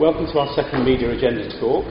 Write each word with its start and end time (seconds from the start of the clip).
Welcome 0.00 0.24
to 0.32 0.38
our 0.38 0.48
second 0.56 0.86
media 0.86 1.10
agenda 1.10 1.52
talk. 1.60 1.84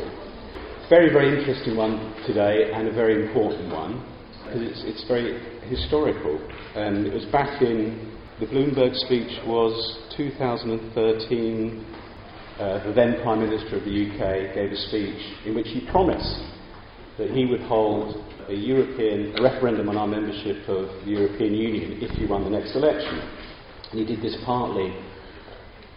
Very, 0.89 1.13
very 1.13 1.37
interesting 1.37 1.77
one 1.77 2.01
today 2.25 2.71
and 2.73 2.87
a 2.87 2.91
very 2.91 3.27
important 3.27 3.71
one 3.71 4.01
because 4.43 4.63
it's, 4.63 4.81
it's 4.85 5.07
very 5.07 5.37
historical. 5.69 6.41
And 6.73 7.05
it 7.05 7.13
was 7.13 7.25
back 7.25 7.61
in 7.61 8.17
the 8.39 8.47
Bloomberg 8.47 8.95
speech 9.05 9.29
was 9.45 9.77
2013. 10.17 11.85
Uh, 12.57 12.87
the 12.87 12.91
then 12.91 13.21
Prime 13.21 13.45
Minister 13.47 13.77
of 13.77 13.85
the 13.85 13.93
UK 13.93 14.55
gave 14.55 14.71
a 14.71 14.81
speech 14.89 15.21
in 15.45 15.53
which 15.53 15.67
he 15.67 15.85
promised 15.91 16.41
that 17.19 17.29
he 17.29 17.45
would 17.45 17.61
hold 17.61 18.17
a 18.49 18.53
European 18.55 19.37
a 19.37 19.43
referendum 19.43 19.89
on 19.89 19.97
our 19.97 20.07
membership 20.07 20.57
of 20.67 20.89
the 21.05 21.11
European 21.11 21.53
Union 21.53 22.01
if 22.01 22.09
he 22.17 22.25
won 22.25 22.43
the 22.45 22.49
next 22.49 22.75
election. 22.75 23.21
And 23.91 23.99
he 23.99 24.05
did 24.09 24.23
this 24.23 24.41
partly 24.43 24.89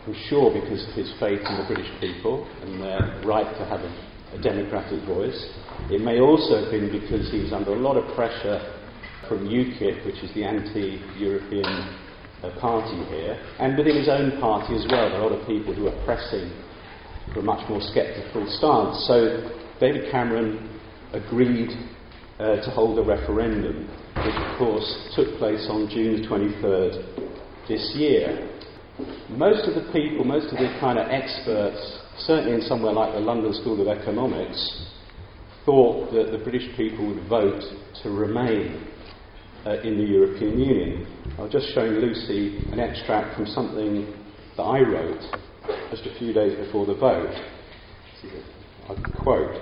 I'm 0.06 0.14
sure 0.28 0.52
because 0.52 0.86
of 0.86 0.92
his 0.92 1.08
faith 1.18 1.40
in 1.40 1.56
the 1.56 1.64
British 1.66 1.88
people 1.98 2.44
and 2.60 2.76
their 2.80 3.22
right 3.24 3.48
to 3.56 3.64
have 3.64 3.80
a, 3.80 4.36
a 4.36 4.42
democratic 4.42 5.00
voice. 5.08 5.36
It 5.88 6.02
may 6.02 6.20
also 6.20 6.60
have 6.60 6.70
been 6.70 6.92
because 6.92 7.30
he 7.30 7.40
was 7.40 7.54
under 7.54 7.72
a 7.72 7.80
lot 7.80 7.96
of 7.96 8.04
pressure 8.14 8.60
from 9.28 9.48
UKIP, 9.48 10.04
which 10.04 10.20
is 10.22 10.28
the 10.34 10.44
anti 10.44 11.00
European 11.16 11.64
uh, 12.44 12.52
party 12.60 13.00
here, 13.08 13.40
and 13.58 13.78
within 13.78 13.96
his 13.96 14.08
own 14.08 14.38
party 14.40 14.76
as 14.76 14.84
well. 14.92 15.08
There 15.08 15.20
are 15.20 15.24
a 15.24 15.26
lot 15.26 15.40
of 15.40 15.46
people 15.46 15.72
who 15.72 15.88
are 15.88 16.04
pressing 16.04 16.52
for 17.32 17.40
a 17.40 17.42
much 17.42 17.66
more 17.70 17.80
sceptical 17.80 18.44
stance. 18.60 19.08
So 19.08 19.40
David 19.80 20.12
Cameron 20.12 20.68
agreed 21.14 21.70
uh, 22.38 22.60
to 22.60 22.70
hold 22.76 22.98
a 22.98 23.02
referendum, 23.02 23.88
which 24.20 24.36
of 24.36 24.58
course 24.58 24.84
took 25.16 25.38
place 25.38 25.64
on 25.70 25.88
June 25.88 26.28
23rd 26.28 27.68
this 27.68 27.92
year. 27.96 28.53
Most 29.30 29.66
of 29.66 29.74
the 29.74 29.90
people, 29.92 30.24
most 30.24 30.52
of 30.52 30.58
the 30.58 30.76
kind 30.78 30.98
of 30.98 31.08
experts, 31.10 31.98
certainly 32.18 32.54
in 32.54 32.62
somewhere 32.62 32.92
like 32.92 33.12
the 33.12 33.20
London 33.20 33.52
School 33.54 33.80
of 33.80 33.88
Economics, 33.88 34.86
thought 35.64 36.12
that 36.12 36.30
the 36.30 36.38
British 36.38 36.76
people 36.76 37.06
would 37.08 37.28
vote 37.28 37.62
to 38.02 38.10
remain 38.10 38.86
uh, 39.66 39.80
in 39.80 39.98
the 39.98 40.04
European 40.04 40.60
Union. 40.60 41.06
I 41.38 41.42
was 41.42 41.52
just 41.52 41.74
showing 41.74 41.94
Lucy 41.94 42.70
an 42.70 42.78
extract 42.78 43.34
from 43.34 43.46
something 43.46 44.14
that 44.56 44.62
I 44.62 44.80
wrote 44.80 45.22
just 45.90 46.06
a 46.06 46.16
few 46.18 46.32
days 46.32 46.54
before 46.56 46.86
the 46.86 46.94
vote. 46.94 47.34
I 48.88 48.94
quote, 49.22 49.60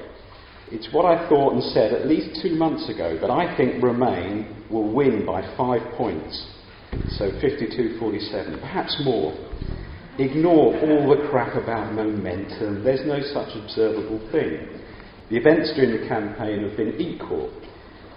It's 0.70 0.92
what 0.92 1.06
I 1.06 1.26
thought 1.30 1.54
and 1.54 1.62
said 1.62 1.94
at 1.94 2.06
least 2.06 2.42
two 2.42 2.54
months 2.56 2.90
ago, 2.90 3.16
but 3.18 3.30
I 3.30 3.56
think 3.56 3.82
Remain 3.82 4.66
will 4.70 4.92
win 4.92 5.24
by 5.24 5.40
five 5.56 5.80
points. 5.96 6.52
So 7.18 7.30
52-47, 7.30 8.60
perhaps 8.60 9.00
more. 9.04 9.32
Ignore 10.18 10.76
all 10.80 11.16
the 11.16 11.28
crap 11.30 11.54
about 11.56 11.94
momentum. 11.94 12.84
There's 12.84 13.06
no 13.06 13.20
such 13.20 13.56
observable 13.56 14.20
thing. 14.30 14.68
The 15.30 15.36
events 15.36 15.72
during 15.74 16.00
the 16.00 16.08
campaign 16.08 16.68
have 16.68 16.76
been 16.76 17.00
equal, 17.00 17.50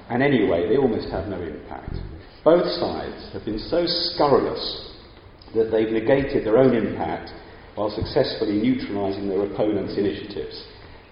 and 0.10 0.22
anyway, 0.22 0.68
they 0.68 0.78
almost 0.78 1.10
have 1.10 1.28
no 1.28 1.42
impact. 1.42 1.96
Both 2.44 2.68
sides 2.80 3.32
have 3.34 3.46
been 3.46 3.60
so 3.60 3.86
scurrilous 3.88 4.92
that 5.56 5.72
they've 5.72 5.90
negated 5.90 6.46
their 6.46 6.58
own 6.58 6.76
impact 6.76 7.32
while 7.76 7.90
successfully 7.90 8.62
neutralising 8.62 9.30
their 9.30 9.46
opponents' 9.46 9.98
initiatives. 9.98 10.68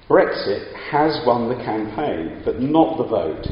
Brexit 0.10 0.76
has 0.92 1.26
won 1.26 1.50
the 1.50 1.64
campaign, 1.64 2.42
but 2.44 2.60
not 2.60 2.98
the 2.98 3.08
vote, 3.08 3.48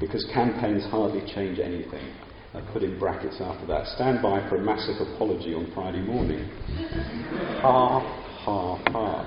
because 0.00 0.24
campaigns 0.32 0.84
hardly 0.90 1.20
change 1.34 1.58
anything. 1.58 2.08
I 2.52 2.60
put 2.72 2.82
in 2.82 2.98
brackets 2.98 3.36
after 3.40 3.64
that. 3.66 3.86
Stand 3.94 4.22
by 4.22 4.40
for 4.48 4.56
a 4.56 4.60
massive 4.60 4.96
apology 5.00 5.54
on 5.54 5.70
Friday 5.72 6.00
morning. 6.00 6.50
ha, 7.62 8.00
ha, 8.42 8.74
ha. 8.90 9.22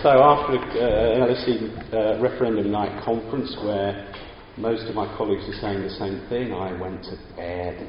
so 0.00 0.10
after 0.22 0.58
uh, 0.78 1.18
an 1.18 1.22
LSE 1.26 1.58
uh, 1.92 2.22
referendum 2.22 2.70
night 2.70 3.02
conference 3.04 3.56
where 3.64 4.14
most 4.56 4.88
of 4.88 4.94
my 4.94 5.12
colleagues 5.16 5.42
were 5.48 5.58
saying 5.60 5.82
the 5.82 5.90
same 5.90 6.22
thing, 6.28 6.52
I 6.52 6.80
went 6.80 7.02
to 7.02 7.16
bed. 7.34 7.82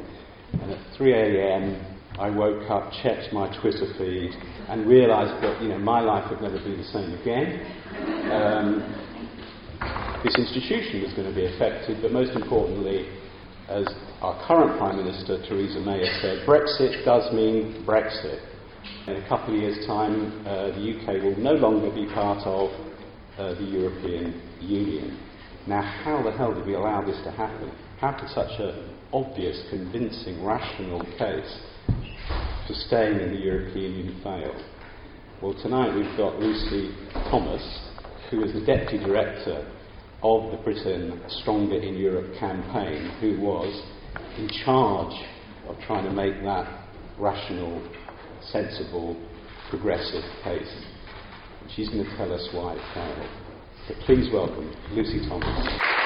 And 0.53 0.71
at 0.71 0.97
3 0.97 1.13
a.m., 1.13 1.85
I 2.17 2.31
woke 2.31 2.67
up, 2.71 2.91
checked 3.03 3.31
my 3.31 3.47
Twitter 3.61 3.93
feed, 3.97 4.31
and 4.69 4.87
realised 4.87 5.43
that 5.43 5.61
you 5.61 5.69
know 5.69 5.77
my 5.77 5.99
life 5.99 6.31
would 6.31 6.41
never 6.41 6.57
be 6.63 6.75
the 6.77 6.83
same 6.85 7.13
again. 7.13 7.61
Um, 8.31 8.92
this 10.23 10.35
institution 10.39 11.03
was 11.03 11.11
going 11.13 11.27
to 11.27 11.35
be 11.35 11.45
affected, 11.45 12.01
but 12.01 12.11
most 12.11 12.31
importantly, 12.31 13.07
as 13.67 13.85
our 14.21 14.39
current 14.47 14.77
Prime 14.77 14.95
Minister 14.95 15.43
Theresa 15.47 15.81
May 15.81 15.99
has 15.99 16.21
said, 16.21 16.47
Brexit 16.47 17.03
does 17.03 17.31
mean 17.33 17.83
Brexit. 17.85 18.39
In 19.07 19.17
a 19.17 19.27
couple 19.27 19.53
of 19.53 19.61
years' 19.61 19.85
time, 19.85 20.47
uh, 20.47 20.71
the 20.71 20.95
UK 20.95 21.23
will 21.23 21.37
no 21.37 21.51
longer 21.51 21.91
be 21.93 22.05
part 22.13 22.39
of 22.47 22.71
uh, 23.37 23.53
the 23.55 23.67
European 23.67 24.41
Union. 24.61 25.19
Now, 25.67 25.81
how 25.81 26.23
the 26.23 26.31
hell 26.31 26.53
did 26.53 26.65
we 26.65 26.75
allow 26.75 27.05
this 27.05 27.19
to 27.23 27.31
happen? 27.31 27.71
How 27.99 28.13
could 28.17 28.29
such 28.29 28.59
an 28.59 28.95
obvious, 29.11 29.61
convincing, 29.69 30.43
rational 30.43 31.03
case 31.17 31.59
for 32.67 32.73
staying 32.87 33.19
in 33.19 33.33
the 33.33 33.39
European 33.39 33.93
Union 33.93 34.21
fail? 34.23 34.55
Well, 35.41 35.53
tonight 35.61 35.93
we've 35.93 36.17
got 36.17 36.39
Lucy 36.39 36.95
Thomas, 37.29 37.89
who 38.29 38.43
is 38.43 38.53
the 38.53 38.65
Deputy 38.65 39.03
Director 39.03 39.67
of 40.23 40.51
the 40.51 40.57
Britain 40.63 41.21
Stronger 41.41 41.75
in 41.75 41.95
Europe 41.95 42.33
campaign 42.39 43.11
who 43.19 43.41
was 43.41 43.83
in 44.37 44.47
charge 44.63 45.13
of 45.67 45.75
trying 45.85 46.05
to 46.05 46.11
make 46.11 46.41
that 46.43 46.87
rational, 47.19 47.85
sensible, 48.41 49.21
progressive 49.69 50.23
case. 50.43 50.73
she's 51.75 51.89
going 51.89 52.05
to 52.05 52.17
tell 52.17 52.33
us 52.33 52.47
why 52.53 52.73
it 52.73 52.81
failed. 52.93 53.29
So 53.87 53.93
please 54.05 54.31
welcome 54.31 54.73
Lucy 54.93 55.27
Thomas. 55.27 56.02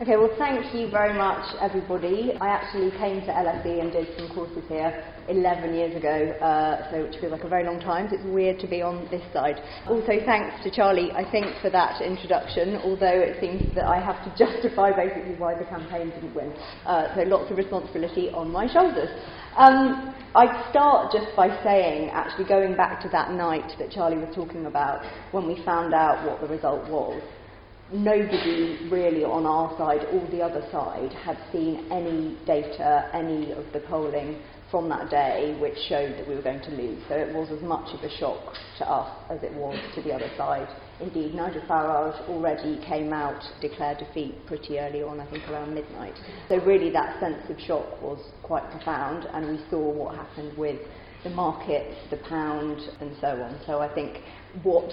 Okay, 0.00 0.16
well, 0.16 0.30
thank 0.38 0.72
you 0.76 0.88
very 0.88 1.12
much, 1.12 1.42
everybody. 1.60 2.30
I 2.40 2.46
actually 2.46 2.92
came 3.02 3.18
to 3.26 3.32
LSE 3.34 3.80
and 3.82 3.90
did 3.90 4.06
some 4.16 4.28
courses 4.32 4.62
here 4.68 4.94
11 5.26 5.74
years 5.74 5.96
ago, 5.96 6.30
uh, 6.38 6.88
so 6.88 7.02
which 7.02 7.18
feels 7.18 7.32
like 7.32 7.42
a 7.42 7.48
very 7.48 7.64
long 7.64 7.80
time, 7.80 8.06
so 8.08 8.14
it's 8.14 8.24
weird 8.24 8.60
to 8.60 8.68
be 8.68 8.80
on 8.80 9.08
this 9.10 9.24
side. 9.32 9.58
Also, 9.88 10.22
thanks 10.24 10.54
to 10.62 10.70
Charlie, 10.70 11.10
I 11.10 11.28
think, 11.28 11.46
for 11.60 11.68
that 11.70 12.00
introduction, 12.00 12.76
although 12.84 13.10
it 13.10 13.40
seems 13.40 13.74
that 13.74 13.86
I 13.86 13.98
have 13.98 14.22
to 14.22 14.30
justify 14.38 14.94
basically 14.94 15.34
why 15.34 15.58
the 15.58 15.64
campaign 15.64 16.10
didn't 16.10 16.32
win. 16.32 16.54
Uh, 16.86 17.12
so 17.16 17.22
lots 17.22 17.50
of 17.50 17.56
responsibility 17.58 18.30
on 18.30 18.52
my 18.52 18.72
shoulders. 18.72 19.10
Um, 19.56 20.14
I'd 20.36 20.70
start 20.70 21.10
just 21.10 21.34
by 21.34 21.50
saying, 21.64 22.10
actually, 22.10 22.44
going 22.44 22.76
back 22.76 23.02
to 23.02 23.08
that 23.08 23.32
night 23.32 23.72
that 23.80 23.90
Charlie 23.90 24.18
was 24.18 24.32
talking 24.32 24.66
about, 24.66 25.02
when 25.32 25.48
we 25.48 25.60
found 25.64 25.92
out 25.92 26.24
what 26.24 26.40
the 26.40 26.46
result 26.46 26.88
was 26.88 27.20
nobody 27.92 28.88
really 28.90 29.24
on 29.24 29.46
our 29.46 29.76
side 29.78 30.04
or 30.12 30.26
the 30.30 30.42
other 30.42 30.66
side 30.70 31.12
had 31.12 31.38
seen 31.52 31.86
any 31.90 32.36
data, 32.46 33.10
any 33.14 33.52
of 33.52 33.64
the 33.72 33.80
polling 33.80 34.40
from 34.70 34.88
that 34.90 35.08
day 35.08 35.56
which 35.60 35.78
showed 35.88 36.12
that 36.18 36.28
we 36.28 36.34
were 36.34 36.42
going 36.42 36.60
to 36.60 36.70
lose. 36.70 37.02
So 37.08 37.14
it 37.14 37.34
was 37.34 37.48
as 37.50 37.62
much 37.62 37.94
of 37.94 38.02
a 38.02 38.10
shock 38.18 38.54
to 38.78 38.84
us 38.86 39.08
as 39.30 39.42
it 39.42 39.52
was 39.54 39.78
to 39.94 40.02
the 40.02 40.12
other 40.12 40.30
side. 40.36 40.68
Indeed, 41.00 41.34
Nigel 41.34 41.62
Farage 41.62 42.20
already 42.28 42.78
came 42.84 43.12
out, 43.12 43.42
declared 43.60 43.98
defeat 43.98 44.34
pretty 44.46 44.78
early 44.78 45.02
on, 45.02 45.20
I 45.20 45.30
think 45.30 45.48
around 45.48 45.74
midnight. 45.74 46.14
So 46.48 46.56
really 46.64 46.90
that 46.90 47.18
sense 47.20 47.48
of 47.48 47.58
shock 47.60 48.02
was 48.02 48.18
quite 48.42 48.68
profound 48.70 49.26
and 49.32 49.48
we 49.48 49.64
saw 49.70 49.78
what 49.78 50.16
happened 50.16 50.58
with 50.58 50.80
the 51.24 51.30
markets, 51.30 51.96
the 52.10 52.16
pound 52.28 52.80
and 53.00 53.16
so 53.20 53.28
on. 53.28 53.60
So 53.66 53.80
I 53.80 53.92
think 53.92 54.18
what 54.62 54.90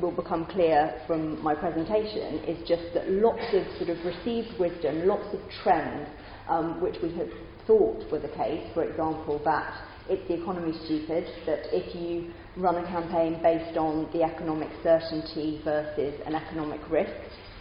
will 0.00 0.12
become 0.12 0.46
clear 0.46 1.00
from 1.06 1.42
my 1.42 1.54
presentation 1.54 2.44
is 2.44 2.66
just 2.68 2.82
that 2.94 3.10
lots 3.10 3.42
of 3.52 3.64
sort 3.78 3.90
of 3.90 4.04
received 4.04 4.58
wisdom, 4.58 5.06
lots 5.06 5.32
of 5.32 5.40
trends 5.62 6.08
um, 6.48 6.80
which 6.80 6.96
we 7.02 7.14
had 7.14 7.30
thought 7.66 8.10
were 8.10 8.18
the 8.18 8.28
case, 8.28 8.64
for 8.74 8.84
example, 8.84 9.40
that 9.44 9.72
it's 10.08 10.26
the 10.26 10.40
economy 10.40 10.72
stupid, 10.84 11.26
that 11.46 11.68
if 11.70 11.94
you 11.94 12.32
run 12.56 12.76
a 12.76 12.86
campaign 12.86 13.38
based 13.42 13.76
on 13.76 14.08
the 14.12 14.22
economic 14.22 14.70
certainty 14.82 15.60
versus 15.64 16.14
an 16.26 16.34
economic 16.34 16.80
risk, 16.90 17.12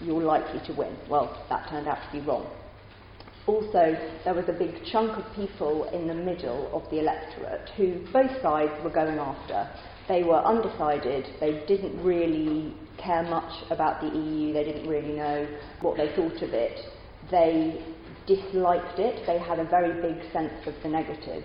you're 0.01 0.24
likely 0.24 0.65
to 0.65 0.74
win. 0.74 0.95
Well, 1.09 1.45
that 1.50 1.69
turned 1.69 1.88
out 1.88 1.97
to 2.06 2.19
be 2.19 2.25
wrong. 2.25 2.47
Also, 3.47 3.97
there 4.25 4.33
was 4.33 4.49
a 4.49 4.53
big 4.53 4.75
chunk 4.91 5.17
of 5.17 5.23
people 5.33 5.85
in 5.94 6.05
the 6.05 6.13
middle 6.13 6.69
of 6.73 6.83
the 6.91 6.99
electorate 6.99 7.69
who 7.77 8.05
both 8.11 8.41
sides 8.41 8.73
were 8.83 8.89
going 8.89 9.17
after. 9.17 9.69
They 10.09 10.23
were 10.23 10.44
undecided, 10.44 11.25
they 11.39 11.63
didn't 11.65 12.03
really 12.03 12.75
care 12.97 13.23
much 13.23 13.51
about 13.71 14.01
the 14.01 14.07
EU, 14.07 14.51
they 14.51 14.65
didn't 14.65 14.88
really 14.88 15.13
know 15.13 15.47
what 15.81 15.95
they 15.95 16.13
thought 16.13 16.41
of 16.41 16.53
it. 16.53 16.77
They 17.31 17.81
disliked 18.25 18.99
it, 18.99 19.25
they 19.25 19.39
had 19.39 19.59
a 19.59 19.65
very 19.65 20.01
big 20.01 20.29
sense 20.33 20.67
of 20.67 20.73
the 20.83 20.89
negative. 20.89 21.43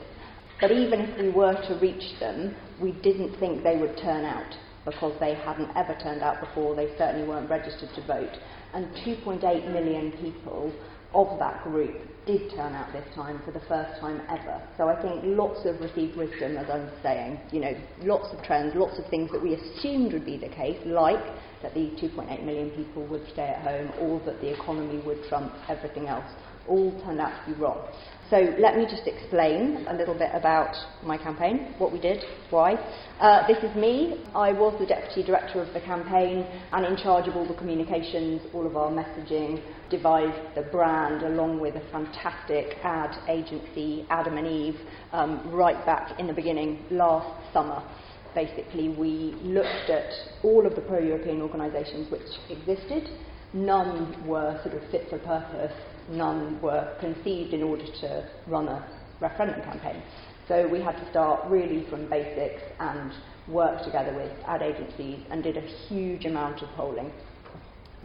But 0.61 0.73
even 0.73 1.01
if 1.01 1.19
we 1.21 1.31
were 1.31 1.55
to 1.55 1.79
reach 1.81 2.19
them, 2.19 2.57
we 2.81 2.93
didn't 2.93 3.39
think 3.39 3.63
they 3.63 3.77
would 3.77 3.97
turn 3.99 4.25
out 4.25 4.53
because 4.85 5.15
they 5.21 5.35
hadn't 5.35 5.71
ever 5.77 5.97
turned 6.03 6.23
out 6.23 6.41
before, 6.41 6.75
they 6.75 6.89
certainly 6.99 7.29
weren't 7.29 7.49
registered 7.49 7.91
to 7.95 8.07
vote. 8.07 8.37
And 8.75 8.87
2.8 9.07 9.73
million 9.73 10.11
people 10.13 10.73
of 11.15 11.39
that 11.39 11.63
group 11.65 11.97
did 12.27 12.51
turn 12.55 12.75
out 12.75 12.93
this 12.93 13.07
time 13.15 13.41
for 13.45 13.51
the 13.51 13.61
first 13.61 14.01
time 14.01 14.23
ever. 14.31 14.63
So 14.77 14.89
I 14.89 15.01
think 15.03 15.23
lots 15.25 15.65
of 15.67 15.81
received 15.81 16.17
wisdom, 16.17 16.57
as 16.57 16.71
I 16.71 16.79
was 16.79 16.93
saying, 17.03 17.41
you 17.51 17.61
know, 17.61 17.75
lots 18.03 18.33
of 18.33 18.43
trends, 18.45 18.75
lots 18.75 18.99
of 18.99 19.07
things 19.09 19.31
that 19.33 19.43
we 19.43 19.55
assumed 19.55 20.13
would 20.13 20.25
be 20.25 20.37
the 20.37 20.49
case, 20.49 20.79
like 20.87 21.23
that 21.63 21.75
the 21.75 21.91
2.8 22.01 22.45
million 22.45 22.71
people 22.71 23.07
would 23.07 23.27
stay 23.33 23.49
at 23.49 23.63
home 23.63 23.93
or 24.01 24.21
that 24.25 24.41
the 24.41 24.53
economy 24.53 25.03
would 25.05 25.23
trump 25.29 25.53
everything 25.69 26.07
else, 26.07 26.31
all 26.69 26.93
turned 27.03 27.21
out 27.21 27.33
to 27.45 27.55
be 27.55 27.61
wrong. 27.61 27.89
So 28.33 28.39
let 28.59 28.79
me 28.79 28.87
just 28.87 29.07
explain 29.07 29.85
a 29.91 29.95
little 29.95 30.15
bit 30.15 30.31
about 30.33 30.75
my 31.05 31.19
campaign, 31.19 31.75
what 31.77 31.93
we 31.93 32.01
did, 32.01 32.25
why. 32.49 32.77
Uh, 33.21 33.47
this 33.47 33.59
is 33.63 33.77
me. 33.77 34.25
I 34.35 34.53
was 34.53 34.75
the 34.81 34.87
deputy 34.87 35.23
director 35.23 35.61
of 35.61 35.75
the 35.75 35.81
campaign 35.83 36.47
and 36.73 36.87
in 36.87 36.97
charge 36.97 37.29
of 37.29 37.37
all 37.37 37.47
the 37.47 37.53
communications, 37.53 38.41
all 38.55 38.67
of 38.67 38.75
our 38.75 38.91
messaging, 38.91 39.63
devised 39.91 40.55
the 40.55 40.63
brand 40.63 41.21
along 41.25 41.61
with 41.61 41.75
a 41.77 41.87
fantastic 41.93 42.79
ad 42.83 43.15
agency, 43.29 44.07
Adam 44.09 44.39
and 44.39 44.47
Eve, 44.47 44.81
um, 45.13 45.53
right 45.53 45.85
back 45.85 46.19
in 46.19 46.27
the 46.27 46.33
beginning 46.33 46.87
last 46.91 47.53
summer. 47.53 47.83
Basically, 48.35 48.89
we 48.89 49.37
looked 49.43 49.91
at 49.91 50.11
all 50.43 50.67
of 50.67 50.75
the 50.75 50.81
pro 50.81 51.01
European 51.01 51.43
organisations 51.43 52.11
which 52.11 52.23
existed. 52.49 53.11
None 53.53 54.27
were 54.27 54.59
sort 54.65 54.83
of 54.83 54.91
fit 54.91 55.11
for 55.11 55.19
purpose 55.19 55.75
none 56.11 56.61
were 56.61 56.95
conceived 57.01 57.53
in 57.55 57.63
order 57.63 57.87
to 58.01 58.29
run 58.47 58.69
a 58.69 58.87
referendum 59.21 59.63
campaign. 59.63 60.03
So 60.49 60.69
we 60.69 60.81
had 60.81 60.97
to 60.97 61.11
start 61.11 61.49
really 61.49 61.87
from 61.89 62.11
basics 62.11 62.63
and 62.81 63.13
work 63.49 63.85
together 63.85 64.15
with 64.15 64.33
ad 64.47 64.63
agencies 64.63 65.21
and 65.31 65.43
did 65.43 65.57
a 65.57 65.61
huge 65.61 66.25
amount 66.25 66.63
of 66.63 66.69
polling. 66.71 67.13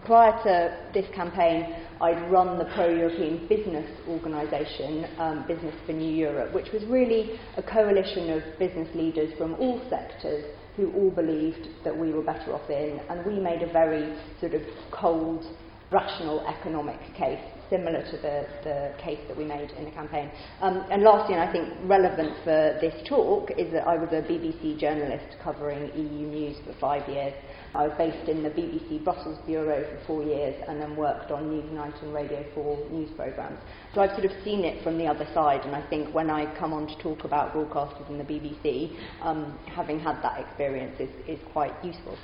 Prior 0.06 0.32
to 0.44 0.78
this 0.94 1.06
campaign, 1.14 1.76
I'd 2.00 2.32
run 2.32 2.60
the 2.60 2.66
pro 2.76 2.88
European 2.88 3.48
business 3.48 3.90
organisation, 4.08 5.08
um, 5.18 5.46
Business 5.48 5.76
for 5.86 5.92
New 5.92 6.14
Europe, 6.14 6.54
which 6.54 6.72
was 6.72 6.86
really 6.86 7.40
a 7.58 7.64
coalition 7.64 8.30
of 8.30 8.44
business 8.60 8.88
leaders 8.96 9.34
from 9.38 9.56
all 9.56 9.82
sectors 9.90 10.46
who 10.76 10.92
all 10.94 11.10
believed 11.10 11.68
that 11.84 11.98
we 11.98 12.14
were 12.14 12.22
better 12.22 12.54
off 12.54 12.70
in, 12.70 13.02
and 13.10 13.26
we 13.26 13.40
made 13.40 13.64
a 13.64 13.74
very 13.74 14.16
sort 14.40 14.54
of 14.54 14.62
cold, 14.92 15.44
rational 15.92 16.46
economic 16.48 17.00
case 17.16 17.42
similar 17.70 18.02
to 18.04 18.18
the, 18.18 18.46
the 18.64 18.94
case 19.02 19.20
that 19.28 19.38
we 19.38 19.46
made 19.46 19.72
in 19.72 19.86
the 19.86 19.92
campaign. 19.92 20.32
Um, 20.62 20.86
and 20.90 21.04
lastly, 21.04 21.36
and 21.36 21.44
I 21.44 21.52
think 21.52 21.74
relevant 21.84 22.34
for 22.44 22.78
this 22.82 22.94
talk, 23.08 23.52
is 23.58 23.72
that 23.74 23.88
I 23.88 23.98
was 23.98 24.10
a 24.12 24.22
BBC 24.22 24.80
journalist 24.80 25.38
covering 25.44 25.92
EU 25.96 26.28
news 26.28 26.58
for 26.66 26.74
five 26.80 27.08
years. 27.10 27.34
I 27.76 27.88
was 27.88 27.96
based 27.98 28.30
in 28.30 28.44
the 28.44 28.50
BBC 28.50 29.04
Brussels 29.04 29.38
Bureau 29.46 29.84
for 29.84 30.06
four 30.08 30.24
years 30.24 30.56
and 30.68 30.82
then 30.82 30.96
worked 30.96 31.32
on 31.32 31.44
Newsnight 31.44 32.02
and 32.02 32.14
Radio 32.14 32.44
4 32.56 32.90
news 32.90 33.10
programmes. 33.16 33.60
So 33.94 34.02
I've 34.02 34.12
sort 34.12 34.26
of 34.26 34.32
seen 34.44 34.64
it 34.64 34.84
from 34.84 34.98
the 34.98 35.06
other 35.06 35.28
side, 35.34 35.62
and 35.66 35.76
I 35.76 35.88
think 35.90 36.14
when 36.14 36.30
I 36.30 36.54
come 36.58 36.74
on 36.74 36.88
to 36.88 36.98
talk 36.98 37.24
about 37.24 37.54
broadcasters 37.54 38.10
in 38.10 38.18
the 38.18 38.24
BBC, 38.24 38.98
um, 39.22 39.58
having 39.68 40.00
had 40.00 40.22
that 40.24 40.40
experience 40.40 40.96
is, 41.00 41.10
is 41.28 41.40
quite 41.52 41.74
useful. 41.84 42.18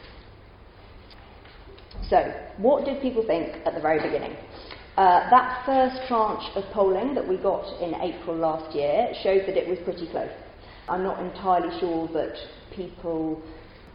So, 2.09 2.33
what 2.57 2.85
did 2.85 3.01
people 3.01 3.23
think 3.25 3.55
at 3.65 3.75
the 3.75 3.81
very 3.81 4.01
beginning? 4.01 4.35
Uh, 4.95 5.27
that 5.31 5.65
first 5.65 6.07
tranche 6.07 6.55
of 6.55 6.63
polling 6.71 7.15
that 7.15 7.27
we 7.27 7.35
got 7.37 7.65
in 7.81 7.95
April 7.95 8.35
last 8.35 8.75
year 8.75 9.11
showed 9.23 9.41
that 9.47 9.57
it 9.57 9.67
was 9.67 9.79
pretty 9.83 10.07
close. 10.11 10.29
I'm 10.87 11.01
not 11.01 11.19
entirely 11.19 11.79
sure 11.79 12.07
that 12.09 12.35
people 12.75 13.41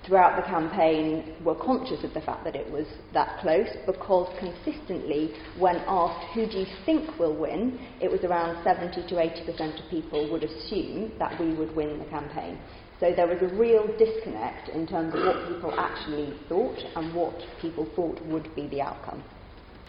throughout 0.05 0.35
the 0.35 0.43
campaign 0.43 1.37
were 1.45 1.55
conscious 1.55 2.03
of 2.03 2.15
the 2.15 2.21
fact 2.23 2.43
that 2.43 2.57
it 2.57 2.69
was 2.73 2.87
that 3.13 3.39
close 3.41 3.69
because 3.87 4.27
consistently, 4.41 5.35
when 5.57 5.77
asked 5.87 6.27
who 6.35 6.47
do 6.51 6.59
you 6.59 6.67
think 6.85 7.17
will 7.17 7.37
win, 7.37 7.79
it 8.01 8.11
was 8.11 8.25
around 8.25 8.61
70 8.65 9.07
to 9.07 9.15
80% 9.15 9.85
of 9.85 9.91
people 9.91 10.29
would 10.33 10.43
assume 10.43 11.13
that 11.21 11.39
we 11.39 11.55
would 11.55 11.77
win 11.77 12.01
the 12.01 12.07
campaign. 12.07 12.59
So 12.99 13.13
there 13.15 13.29
was 13.29 13.39
a 13.41 13.55
real 13.55 13.87
disconnect 13.99 14.71
in 14.71 14.85
terms 14.89 15.15
of 15.15 15.23
what 15.23 15.47
people 15.47 15.79
actually 15.79 16.35
thought 16.49 16.79
and 16.97 17.15
what 17.15 17.39
people 17.61 17.87
thought 17.95 18.21
would 18.27 18.53
be 18.57 18.67
the 18.67 18.81
outcome. 18.81 19.23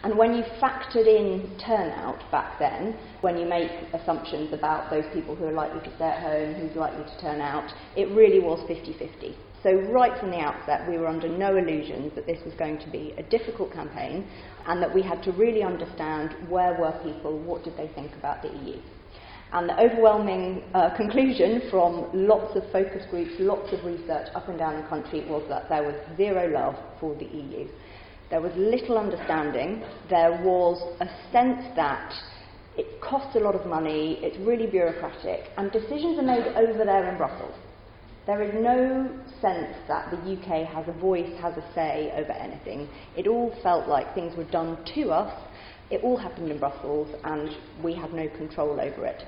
And 0.01 0.17
when 0.17 0.33
you 0.33 0.43
factored 0.61 1.07
in 1.07 1.57
turnout 1.59 2.19
back 2.31 2.57
then, 2.57 2.97
when 3.19 3.37
you 3.37 3.45
make 3.45 3.69
assumptions 3.93 4.53
about 4.53 4.89
those 4.89 5.03
people 5.13 5.35
who 5.35 5.45
are 5.45 5.51
likely 5.51 5.81
to 5.81 5.95
stay 5.97 6.05
at 6.05 6.23
home, 6.23 6.53
who's 6.53 6.75
likely 6.75 7.03
to 7.03 7.21
turn 7.21 7.41
out, 7.41 7.69
it 7.97 8.07
really 8.15 8.39
was 8.39 8.65
50 8.67 8.93
50. 8.93 9.35
So, 9.61 9.73
right 9.91 10.17
from 10.17 10.31
the 10.31 10.39
outset, 10.39 10.87
we 10.89 10.97
were 10.97 11.07
under 11.07 11.27
no 11.27 11.57
illusions 11.57 12.13
that 12.15 12.25
this 12.25 12.39
was 12.45 12.53
going 12.53 12.79
to 12.79 12.89
be 12.89 13.13
a 13.17 13.23
difficult 13.23 13.73
campaign 13.73 14.25
and 14.67 14.81
that 14.81 14.93
we 14.93 15.01
had 15.01 15.21
to 15.23 15.33
really 15.33 15.63
understand 15.63 16.33
where 16.49 16.79
were 16.79 16.97
people, 17.03 17.37
what 17.37 17.65
did 17.65 17.75
they 17.75 17.89
think 17.89 18.13
about 18.15 18.41
the 18.41 18.47
EU. 18.47 18.79
And 19.51 19.67
the 19.67 19.77
overwhelming 19.81 20.63
uh, 20.73 20.95
conclusion 20.95 21.63
from 21.69 22.07
lots 22.13 22.55
of 22.55 22.63
focus 22.71 23.03
groups, 23.09 23.31
lots 23.39 23.73
of 23.73 23.83
research 23.83 24.27
up 24.33 24.47
and 24.47 24.57
down 24.57 24.81
the 24.81 24.87
country 24.87 25.25
was 25.27 25.43
that 25.49 25.67
there 25.67 25.83
was 25.83 25.95
zero 26.15 26.47
love 26.47 26.75
for 27.01 27.15
the 27.15 27.25
EU. 27.25 27.67
There 28.29 28.41
was 28.41 28.51
little 28.55 28.97
understanding. 28.97 29.83
There 30.09 30.41
was 30.43 30.81
a 30.99 31.07
sense 31.31 31.65
that 31.75 32.13
it 32.77 33.01
costs 33.01 33.35
a 33.35 33.39
lot 33.39 33.55
of 33.55 33.65
money, 33.65 34.19
it's 34.21 34.37
really 34.37 34.67
bureaucratic, 34.67 35.51
and 35.57 35.71
decisions 35.71 36.17
are 36.17 36.23
made 36.23 36.45
over 36.55 36.85
there 36.85 37.09
in 37.09 37.17
Brussels. 37.17 37.55
There 38.25 38.41
is 38.43 38.53
no 38.53 39.09
sense 39.41 39.75
that 39.87 40.11
the 40.11 40.17
UK 40.17 40.67
has 40.67 40.87
a 40.87 40.93
voice, 40.99 41.31
has 41.41 41.57
a 41.57 41.73
say 41.73 42.11
over 42.15 42.31
anything. 42.31 42.87
It 43.17 43.27
all 43.27 43.53
felt 43.63 43.87
like 43.87 44.13
things 44.13 44.37
were 44.37 44.49
done 44.51 44.77
to 44.93 45.09
us. 45.09 45.33
It 45.89 46.03
all 46.03 46.15
happened 46.15 46.51
in 46.51 46.59
Brussels, 46.59 47.09
and 47.23 47.49
we 47.83 47.95
had 47.95 48.13
no 48.13 48.29
control 48.37 48.79
over 48.79 49.05
it. 49.05 49.23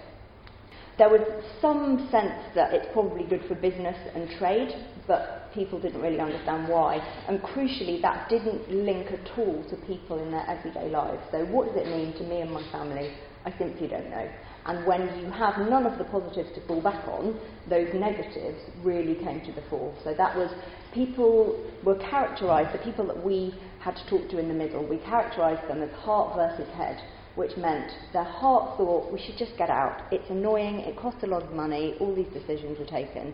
There 1.00 1.10
was 1.10 1.22
some 1.60 2.08
sense 2.12 2.44
that 2.54 2.74
it's 2.74 2.88
probably 2.94 3.24
good 3.24 3.44
for 3.48 3.56
business 3.56 3.98
and 4.14 4.30
trade, 4.38 4.70
but 5.08 5.41
people 5.54 5.80
didn't 5.80 6.02
really 6.02 6.20
understand 6.20 6.68
why. 6.68 6.98
And 7.28 7.42
crucially, 7.42 8.02
that 8.02 8.30
didn't 8.30 8.70
link 8.70 9.08
at 9.12 9.38
all 9.38 9.64
to 9.70 9.76
people 9.88 10.22
in 10.22 10.32
their 10.32 10.46
everyday 10.50 10.90
lives. 10.90 11.22
So, 11.32 11.46
what 11.46 11.68
does 11.68 11.78
it 11.78 11.88
mean 11.88 12.14
to 12.18 12.24
me 12.24 12.42
and 12.42 12.52
my 12.52 12.64
family? 12.72 13.14
I 13.46 13.58
simply 13.58 13.88
don't 13.88 14.10
know. 14.10 14.30
And 14.66 14.86
when 14.86 15.02
you 15.20 15.32
have 15.32 15.58
none 15.68 15.88
of 15.88 15.98
the 15.98 16.04
positives 16.06 16.50
to 16.54 16.68
fall 16.68 16.82
back 16.82 17.08
on, 17.08 17.40
those 17.68 17.90
negatives 17.94 18.60
really 18.84 19.16
came 19.16 19.42
to 19.46 19.52
the 19.52 19.64
fore. 19.70 19.96
So 20.04 20.14
that 20.16 20.36
was 20.38 20.54
people 20.94 21.60
were 21.84 21.98
characterised, 21.98 22.72
the 22.72 22.84
people 22.84 23.08
that 23.08 23.26
we 23.26 23.56
had 23.80 23.96
to 23.96 24.08
talk 24.08 24.30
to 24.30 24.38
in 24.38 24.48
the 24.48 24.54
middle, 24.54 24.88
we 24.88 25.00
characterised 25.00 25.68
them 25.68 25.82
as 25.82 25.90
heart 25.92 26.36
versus 26.36 26.72
head 26.76 27.02
which 27.36 27.56
meant 27.58 27.92
their 28.14 28.24
heart 28.24 28.78
thought 28.78 29.12
we 29.12 29.20
should 29.20 29.38
just 29.38 29.58
get 29.58 29.70
out. 29.70 30.02
It's 30.12 30.30
annoying, 30.30 30.80
it 30.80 30.98
costs 30.98 31.24
a 31.24 31.28
lot 31.28 31.44
of 31.44 31.52
money, 31.54 31.96
all 32.00 32.14
these 32.14 32.32
decisions 32.34 32.78
were 32.78 32.86
taken. 32.86 33.34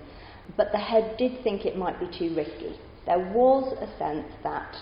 But 0.55 0.71
the 0.71 0.77
head 0.77 1.17
did 1.17 1.43
think 1.43 1.65
it 1.65 1.77
might 1.77 1.99
be 1.99 2.07
too 2.17 2.35
risky. 2.35 2.79
There 3.05 3.19
was 3.33 3.73
a 3.81 3.97
sense 3.97 4.31
that, 4.43 4.75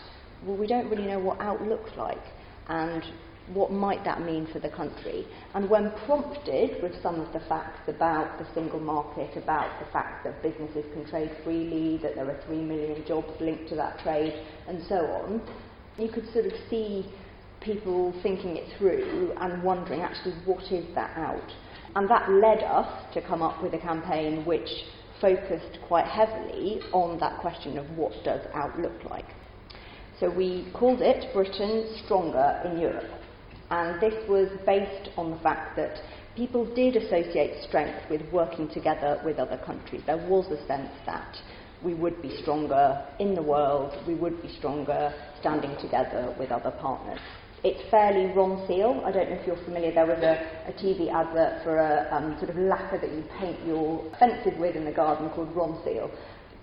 well, 0.46 0.58
we 0.58 0.68
don't 0.68 0.90
really 0.90 1.06
know 1.08 1.20
what 1.20 1.40
out 1.40 1.62
looks 1.62 1.92
like 1.98 2.24
and 2.68 3.04
what 3.54 3.72
might 3.72 4.04
that 4.04 4.22
mean 4.22 4.48
for 4.52 4.60
the 4.60 4.70
country. 4.70 5.28
And 5.54 5.70
when 5.70 5.92
prompted 6.06 6.82
with 6.82 6.94
some 7.04 7.20
of 7.20 7.32
the 7.32 7.40
facts 7.42 7.88
about 7.88 8.40
the 8.40 8.48
single 8.54 8.80
market, 8.80 9.38
about 9.38 9.80
the 9.80 9.92
fact 9.92 10.24
that 10.24 10.42
businesses 10.42 10.86
can 10.94 11.06
trade 11.08 11.32
freely, 11.44 11.98
that 12.02 12.16
there 12.16 12.30
are 12.30 12.42
three 12.48 12.62
million 12.62 13.06
jobs 13.08 13.30
linked 13.40 13.70
to 13.70 13.76
that 13.76 14.00
trade, 14.00 14.34
and 14.68 14.82
so 14.90 14.96
on, 14.96 15.42
you 15.98 16.10
could 16.10 16.32
sort 16.34 16.46
of 16.46 16.54
see 16.70 17.06
people 17.62 18.14
thinking 18.24 18.58
it 18.58 18.66
through 18.78 19.34
and 19.40 19.64
wondering 19.64 20.02
actually 20.02 20.34
what 20.46 20.64
is 20.72 20.86
that 20.96 21.16
out. 21.18 21.52
And 21.96 22.10
that 22.10 22.30
led 22.30 22.64
us 22.64 23.14
to 23.14 23.22
come 23.22 23.42
up 23.42 23.64
with 23.64 23.74
a 23.74 23.80
campaign 23.80 24.44
which 24.46 24.68
focused 25.26 25.80
quite 25.88 26.06
heavily 26.06 26.80
on 26.94 27.20
that 27.20 27.42
question 27.42 27.80
of 27.80 27.86
what 27.98 28.12
does 28.24 28.42
out 28.54 28.80
look 28.80 29.04
like. 29.10 29.26
So 30.20 30.30
we 30.30 30.72
called 30.72 31.02
it 31.02 31.34
Britain 31.34 31.96
Stronger 32.06 32.62
in 32.64 32.80
Europe. 32.80 33.10
And 33.72 34.00
this 34.00 34.14
was 34.30 34.50
based 34.68 35.10
on 35.18 35.32
the 35.32 35.40
fact 35.40 35.76
that 35.78 36.00
people 36.36 36.64
did 36.76 36.96
associate 36.96 37.64
strength 37.68 38.08
with 38.08 38.22
working 38.32 38.70
together 38.70 39.20
with 39.26 39.40
other 39.40 39.58
countries. 39.66 40.04
There 40.06 40.30
was 40.30 40.46
a 40.52 40.68
sense 40.68 40.92
that 41.08 41.36
we 41.84 41.96
would 41.96 42.22
be 42.22 42.38
stronger 42.42 43.04
in 43.20 43.34
the 43.34 43.42
world, 43.42 43.98
we 44.08 44.14
would 44.14 44.40
be 44.44 44.56
stronger 44.60 45.12
standing 45.40 45.76
together 45.82 46.36
with 46.38 46.52
other 46.52 46.72
partners. 46.80 47.20
It's 47.66 47.82
fairly 47.90 48.32
Ronseal. 48.32 49.04
I 49.04 49.12
don't 49.12 49.28
know 49.28 49.38
if 49.38 49.48
you're 49.48 49.58
familiar. 49.66 49.92
There 49.92 50.06
was 50.06 50.22
a, 50.22 50.38
a 50.70 50.74
TV 50.74 51.12
advert 51.12 51.64
for 51.64 51.80
a 51.80 52.08
um, 52.12 52.38
sort 52.38 52.52
of 52.52 52.58
lacquer 52.58 53.00
that 53.00 53.10
you 53.10 53.24
paint 53.40 53.58
your 53.66 54.06
fences 54.20 54.54
with 54.60 54.76
in 54.76 54.86
the 54.86 54.92
garden 54.92 55.32
called 55.32 55.50
Ronseal. 55.56 56.12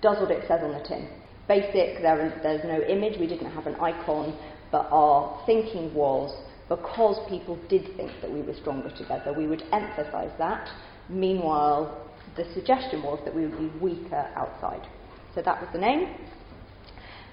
Does 0.01 0.21
what 0.21 0.31
it 0.31 0.45
says 0.47 0.61
on 0.63 0.71
the 0.71 0.85
tin. 0.87 1.09
Basic, 1.49 2.01
there 2.03 2.39
there's 2.45 2.63
no 2.63 2.87
image, 2.87 3.19
we 3.19 3.27
didn't 3.27 3.51
have 3.51 3.67
an 3.67 3.75
icon, 3.81 4.39
but 4.71 4.87
our 4.93 5.43
thinking 5.45 5.93
was 5.93 6.31
because 6.69 7.19
people 7.29 7.59
did 7.69 7.97
think 7.97 8.13
that 8.21 8.31
we 8.31 8.41
were 8.41 8.55
stronger 8.55 8.91
together, 8.97 9.35
we 9.37 9.49
would 9.49 9.65
emphasise 9.73 10.31
that. 10.39 10.71
Meanwhile, 11.09 12.13
the 12.37 12.45
suggestion 12.55 13.03
was 13.03 13.19
that 13.25 13.35
we 13.35 13.47
would 13.47 13.59
be 13.59 13.77
weaker 13.81 14.31
outside. 14.37 14.87
So 15.35 15.43
that 15.43 15.61
was 15.61 15.69
the 15.73 15.81
name. 15.81 16.15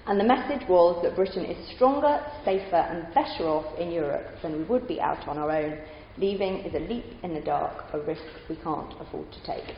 And 0.06 0.18
the 0.18 0.24
message 0.24 0.66
was 0.68 1.02
that 1.02 1.14
Britain 1.14 1.44
is 1.44 1.74
stronger, 1.76 2.20
safer, 2.44 2.76
and 2.76 3.12
better 3.14 3.48
off 3.48 3.78
in 3.78 3.90
Europe 3.92 4.26
than 4.42 4.58
we 4.58 4.64
would 4.64 4.88
be 4.88 5.00
out 5.00 5.28
on 5.28 5.38
our 5.38 5.50
own. 5.50 5.78
Leaving 6.16 6.58
is 6.64 6.74
a 6.74 6.80
leap 6.80 7.04
in 7.22 7.34
the 7.34 7.40
dark, 7.40 7.84
a 7.92 8.00
risk 8.00 8.22
we 8.48 8.56
can't 8.56 8.92
afford 9.00 9.30
to 9.30 9.44
take. 9.44 9.74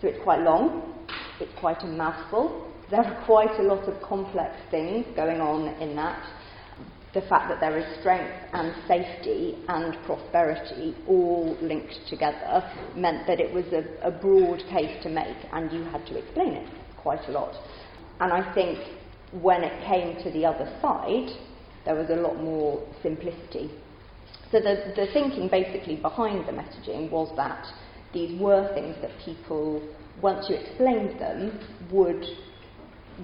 So 0.00 0.08
it's 0.08 0.22
quite 0.22 0.40
long, 0.40 0.94
it's 1.40 1.52
quite 1.58 1.82
a 1.82 1.86
mouthful. 1.86 2.70
There 2.90 3.00
are 3.00 3.24
quite 3.24 3.58
a 3.58 3.62
lot 3.62 3.88
of 3.88 4.00
complex 4.02 4.54
things 4.70 5.06
going 5.16 5.40
on 5.40 5.68
in 5.80 5.96
that. 5.96 6.22
The 7.14 7.22
fact 7.22 7.48
that 7.48 7.60
there 7.60 7.78
is 7.78 7.98
strength 8.00 8.30
and 8.52 8.74
safety 8.86 9.56
and 9.68 9.96
prosperity 10.04 10.94
all 11.08 11.56
linked 11.62 11.94
together 12.08 12.62
meant 12.94 13.26
that 13.26 13.40
it 13.40 13.52
was 13.52 13.64
a, 13.72 14.06
a 14.06 14.10
broad 14.10 14.58
case 14.68 15.02
to 15.02 15.08
make, 15.08 15.36
and 15.52 15.72
you 15.72 15.82
had 15.84 16.06
to 16.06 16.18
explain 16.18 16.52
it 16.52 16.68
quite 16.98 17.26
a 17.28 17.32
lot. 17.32 17.54
And 18.20 18.32
I 18.32 18.54
think 18.54 18.78
when 19.42 19.62
it 19.62 19.84
came 19.86 20.22
to 20.22 20.30
the 20.30 20.44
other 20.44 20.66
side, 20.80 21.28
there 21.84 21.94
was 21.94 22.10
a 22.10 22.16
lot 22.16 22.36
more 22.42 22.86
simplicity. 23.02 23.70
So 24.50 24.60
the, 24.60 24.92
the 24.94 25.06
thinking 25.12 25.48
basically 25.48 25.96
behind 25.96 26.46
the 26.46 26.52
messaging 26.52 27.10
was 27.10 27.32
that 27.36 27.66
these 28.12 28.40
were 28.40 28.72
things 28.74 28.96
that 29.02 29.10
people, 29.24 29.82
once 30.22 30.46
you 30.48 30.56
explained 30.56 31.20
them, 31.20 31.60
would 31.90 32.24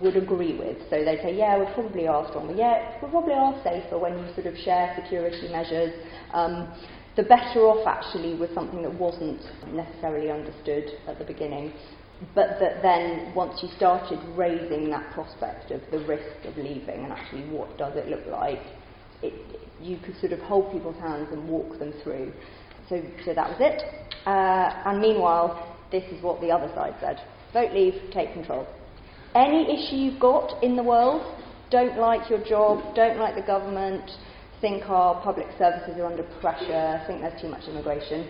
would 0.00 0.16
agree 0.16 0.57
with. 0.59 0.78
So 0.88 1.04
they'd 1.04 1.21
say, 1.23 1.37
yeah, 1.37 1.59
we 1.59 1.66
probably 1.75 2.07
are 2.07 2.26
stronger. 2.28 2.54
Yeah, 2.54 2.99
we 3.02 3.11
probably 3.11 3.35
are 3.35 3.54
safer 3.62 3.99
when 3.99 4.19
you 4.19 4.35
sort 4.35 4.47
of 4.47 4.57
share 4.57 4.97
security 4.97 5.49
measures. 5.52 5.92
Um, 6.33 6.73
the 7.14 7.25
better 7.25 7.61
off 7.61 7.87
actually 7.87 8.35
was 8.35 8.49
something 8.54 8.81
that 8.83 8.95
wasn't 8.95 9.42
necessarily 9.71 10.31
understood 10.31 10.85
at 11.07 11.19
the 11.19 11.26
beginning 11.26 11.75
but 12.35 12.59
that 12.61 12.83
then 12.83 13.35
once 13.35 13.61
you 13.62 13.69
started 13.76 14.19
raising 14.37 14.91
that 14.91 15.12
prospect 15.12 15.71
of 15.71 15.81
the 15.91 15.99
risk 16.07 16.45
of 16.45 16.57
leaving 16.57 17.05
and 17.05 17.12
actually 17.12 17.45
what 17.49 17.76
does 17.79 17.97
it 17.97 18.09
look 18.09 18.26
like, 18.26 18.62
it, 19.23 19.33
you 19.81 19.99
could 20.05 20.17
sort 20.21 20.33
of 20.33 20.41
hold 20.41 20.73
people's 20.73 20.99
hands 21.00 21.29
and 21.33 21.49
walk 21.49 21.79
them 21.79 21.93
through. 22.02 22.33
So, 22.88 23.02
so 23.25 23.35
that 23.35 23.49
was 23.49 23.59
it. 23.61 23.83
Uh, 24.26 24.83
and 24.87 25.00
meanwhile, 25.00 25.76
this 25.91 26.05
is 26.12 26.23
what 26.23 26.41
the 26.41 26.50
other 26.50 26.73
side 26.75 26.95
said. 27.00 27.21
Vote 27.52 27.73
leave, 27.73 27.95
take 28.12 28.33
control. 28.33 28.67
Any 29.35 29.64
issue 29.64 29.97
you've 29.97 30.21
got 30.21 30.62
in 30.62 30.76
the 30.76 30.83
world, 30.83 31.23
don't 31.71 31.99
like 31.99 32.29
your 32.29 32.45
job, 32.45 32.95
don't 32.95 33.19
like 33.19 33.35
the 33.35 33.43
government, 33.43 34.11
think 34.61 34.88
our 34.88 35.21
public 35.23 35.47
services 35.59 35.99
are 35.99 36.07
under 36.07 36.23
pressure, 36.41 37.02
think 37.07 37.21
there's 37.21 37.41
too 37.41 37.49
much 37.49 37.67
immigration, 37.69 38.29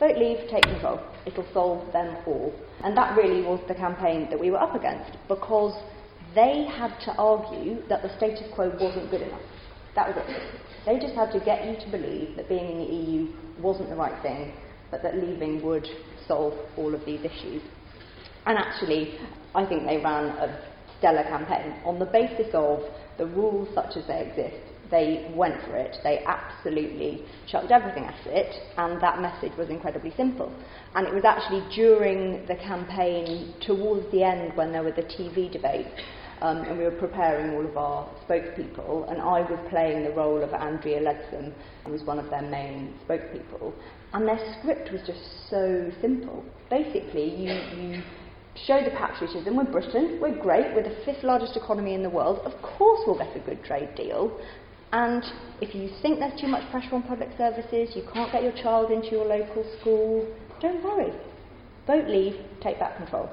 vote 0.00 0.16
leave, 0.16 0.38
take 0.50 0.64
control. 0.64 0.98
It'll 1.26 1.46
solve 1.52 1.92
them 1.92 2.16
all. 2.26 2.52
And 2.82 2.96
that 2.96 3.16
really 3.16 3.42
was 3.42 3.60
the 3.68 3.74
campaign 3.74 4.28
that 4.30 4.40
we 4.40 4.50
were 4.50 4.58
up 4.58 4.74
against 4.74 5.16
because 5.28 5.74
they 6.34 6.64
had 6.64 6.98
to 7.04 7.12
argue 7.16 7.86
that 7.88 8.02
the 8.02 8.16
status 8.16 8.48
quo 8.54 8.72
wasn't 8.80 9.10
good 9.10 9.20
enough. 9.20 9.42
That 9.94 10.08
was 10.08 10.24
it. 10.26 10.60
They 10.86 10.98
just 10.98 11.14
had 11.14 11.30
to 11.32 11.44
get 11.44 11.66
you 11.66 11.76
to 11.84 11.90
believe 11.90 12.36
that 12.36 12.48
being 12.48 12.70
in 12.70 12.78
the 12.78 12.84
EU 12.84 13.28
wasn't 13.60 13.90
the 13.90 13.96
right 13.96 14.20
thing, 14.22 14.54
but 14.90 15.02
that 15.02 15.16
leaving 15.16 15.62
would 15.64 15.86
solve 16.26 16.54
all 16.78 16.94
of 16.94 17.04
these 17.04 17.20
issues. 17.20 17.62
And 18.46 18.56
actually, 18.56 19.18
I 19.54 19.66
think 19.66 19.84
they 19.84 19.98
ran 19.98 20.26
a 20.38 20.64
stellar 20.98 21.24
campaign 21.24 21.74
on 21.84 21.98
the 21.98 22.06
basis 22.06 22.48
of 22.54 22.80
the 23.18 23.26
rules 23.26 23.68
such 23.74 23.96
as 23.96 24.06
they 24.06 24.22
exist 24.22 24.70
they 24.90 25.30
went 25.34 25.60
for 25.62 25.76
it. 25.76 25.96
They 26.02 26.24
absolutely 26.26 27.24
chucked 27.46 27.70
everything 27.70 28.04
at 28.04 28.26
it, 28.26 28.54
and 28.76 29.00
that 29.00 29.20
message 29.20 29.56
was 29.56 29.68
incredibly 29.68 30.12
simple. 30.16 30.52
And 30.94 31.06
it 31.06 31.14
was 31.14 31.24
actually 31.24 31.64
during 31.74 32.46
the 32.46 32.56
campaign, 32.56 33.54
towards 33.60 34.10
the 34.10 34.22
end, 34.22 34.56
when 34.56 34.72
there 34.72 34.82
were 34.82 34.92
the 34.92 35.02
TV 35.02 35.50
debates, 35.50 35.90
um, 36.42 36.58
and 36.58 36.78
we 36.78 36.84
were 36.84 36.90
preparing 36.90 37.54
all 37.54 37.66
of 37.66 37.76
our 37.76 38.08
spokespeople, 38.26 39.10
and 39.10 39.20
I 39.20 39.40
was 39.40 39.58
playing 39.68 40.04
the 40.04 40.10
role 40.10 40.42
of 40.42 40.52
Andrea 40.54 41.00
Leadsom, 41.00 41.52
who 41.84 41.92
was 41.92 42.02
one 42.02 42.18
of 42.18 42.30
their 42.30 42.42
main 42.42 42.94
spokespeople. 43.06 43.72
And 44.12 44.26
their 44.26 44.40
script 44.58 44.90
was 44.90 45.02
just 45.06 45.50
so 45.50 45.90
simple. 46.00 46.44
Basically, 46.70 47.28
you, 47.28 47.52
you 47.76 48.02
show 48.66 48.82
the 48.82 48.90
patriotism. 48.90 49.56
We're 49.56 49.64
Britain, 49.64 50.18
we're 50.20 50.40
great, 50.40 50.74
we're 50.74 50.82
the 50.82 50.96
fifth 51.04 51.22
largest 51.22 51.56
economy 51.56 51.94
in 51.94 52.02
the 52.02 52.10
world. 52.10 52.40
Of 52.44 52.60
course, 52.62 53.00
we'll 53.06 53.18
get 53.18 53.36
a 53.36 53.40
good 53.40 53.62
trade 53.64 53.94
deal. 53.94 54.38
And 54.92 55.22
if 55.60 55.74
you 55.74 55.88
think 56.02 56.18
there's 56.18 56.40
too 56.40 56.48
much 56.48 56.68
pressure 56.70 56.94
on 56.94 57.02
public 57.02 57.30
services, 57.38 57.94
you 57.94 58.02
can't 58.12 58.32
get 58.32 58.42
your 58.42 58.52
child 58.52 58.90
into 58.90 59.10
your 59.10 59.24
local 59.24 59.64
school, 59.80 60.26
don't 60.60 60.82
worry. 60.82 61.12
Vote 61.86 62.08
leave, 62.08 62.34
take 62.60 62.78
back 62.78 62.96
control. 62.96 63.30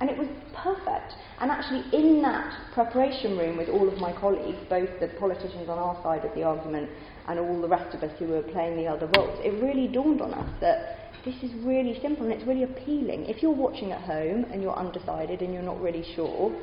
And 0.00 0.08
it 0.08 0.16
was 0.16 0.28
perfect. 0.54 1.12
And 1.40 1.50
actually, 1.50 1.84
in 1.92 2.22
that 2.22 2.72
preparation 2.72 3.36
room 3.36 3.56
with 3.56 3.68
all 3.68 3.88
of 3.88 3.98
my 3.98 4.12
colleagues, 4.12 4.58
both 4.68 4.88
the 5.00 5.08
politicians 5.18 5.68
on 5.68 5.78
our 5.78 6.00
side 6.02 6.24
of 6.24 6.34
the 6.34 6.42
argument 6.42 6.88
and 7.28 7.38
all 7.38 7.60
the 7.60 7.68
rest 7.68 7.94
of 7.94 8.02
us 8.02 8.18
who 8.18 8.28
were 8.28 8.42
playing 8.42 8.76
the 8.76 8.86
other 8.86 9.10
roles, 9.16 9.38
it 9.44 9.62
really 9.62 9.88
dawned 9.88 10.20
on 10.20 10.32
us 10.32 10.50
that 10.60 11.12
this 11.24 11.36
is 11.42 11.52
really 11.64 11.98
simple 12.00 12.24
and 12.24 12.32
it's 12.32 12.46
really 12.46 12.62
appealing. 12.62 13.26
If 13.26 13.42
you're 13.42 13.54
watching 13.54 13.92
at 13.92 14.00
home 14.00 14.46
and 14.50 14.62
you're 14.62 14.76
undecided 14.76 15.42
and 15.42 15.52
you're 15.52 15.62
not 15.62 15.80
really 15.80 16.04
sure, 16.14 16.54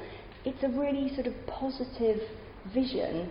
it's 0.46 0.64
a 0.64 0.70
really 0.70 1.14
sort 1.14 1.28
of 1.28 1.34
positive 1.46 2.20
vision 2.74 3.30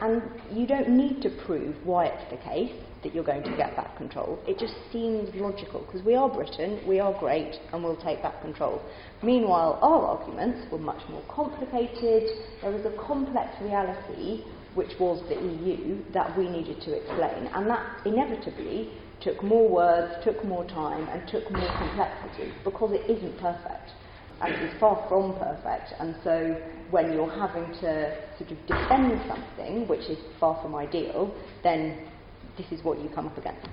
and 0.00 0.22
you 0.50 0.66
don't 0.66 0.88
need 0.88 1.22
to 1.22 1.30
prove 1.44 1.74
why 1.84 2.06
it's 2.06 2.30
the 2.30 2.36
case 2.38 2.72
that 3.02 3.14
you're 3.14 3.24
going 3.24 3.42
to 3.42 3.56
get 3.56 3.74
back 3.76 3.96
control. 3.96 4.38
It 4.46 4.58
just 4.58 4.74
seems 4.92 5.34
logical 5.34 5.80
because 5.80 6.04
we 6.04 6.14
are 6.14 6.28
Britain, 6.28 6.80
we 6.86 7.00
are 7.00 7.18
great, 7.18 7.56
and 7.72 7.82
we'll 7.82 7.96
take 7.96 8.22
back 8.22 8.40
control. 8.42 8.82
Meanwhile, 9.22 9.78
our 9.80 10.18
arguments 10.18 10.70
were 10.70 10.78
much 10.78 11.02
more 11.08 11.22
complicated. 11.28 12.28
There 12.60 12.70
was 12.70 12.84
a 12.84 12.96
complex 13.06 13.54
reality, 13.62 14.44
which 14.74 14.92
was 15.00 15.22
the 15.28 15.36
EU, 15.36 16.02
that 16.12 16.36
we 16.36 16.48
needed 16.48 16.80
to 16.82 16.92
explain, 16.92 17.48
and 17.54 17.68
that 17.70 18.06
inevitably 18.06 18.90
took 19.22 19.42
more 19.42 19.68
words, 19.68 20.12
took 20.24 20.44
more 20.44 20.64
time, 20.66 21.08
and 21.08 21.26
took 21.28 21.50
more 21.50 21.72
complexity 21.78 22.52
because 22.64 22.92
it 22.92 23.10
isn't 23.10 23.38
perfect 23.38 23.90
and 24.40 24.54
it's 24.54 24.80
far 24.80 25.06
from 25.08 25.34
perfect. 25.38 25.92
And 25.98 26.16
so 26.24 26.56
when 26.90 27.12
you're 27.12 27.30
having 27.30 27.66
to 27.80 28.16
sort 28.38 28.50
of 28.50 28.58
defend 28.66 29.20
something 29.28 29.86
which 29.88 30.08
is 30.08 30.18
far 30.38 30.60
from 30.62 30.74
ideal, 30.74 31.34
then 31.62 32.06
this 32.56 32.66
is 32.70 32.84
what 32.84 32.98
you 33.00 33.08
come 33.14 33.26
up 33.26 33.38
against. 33.38 33.68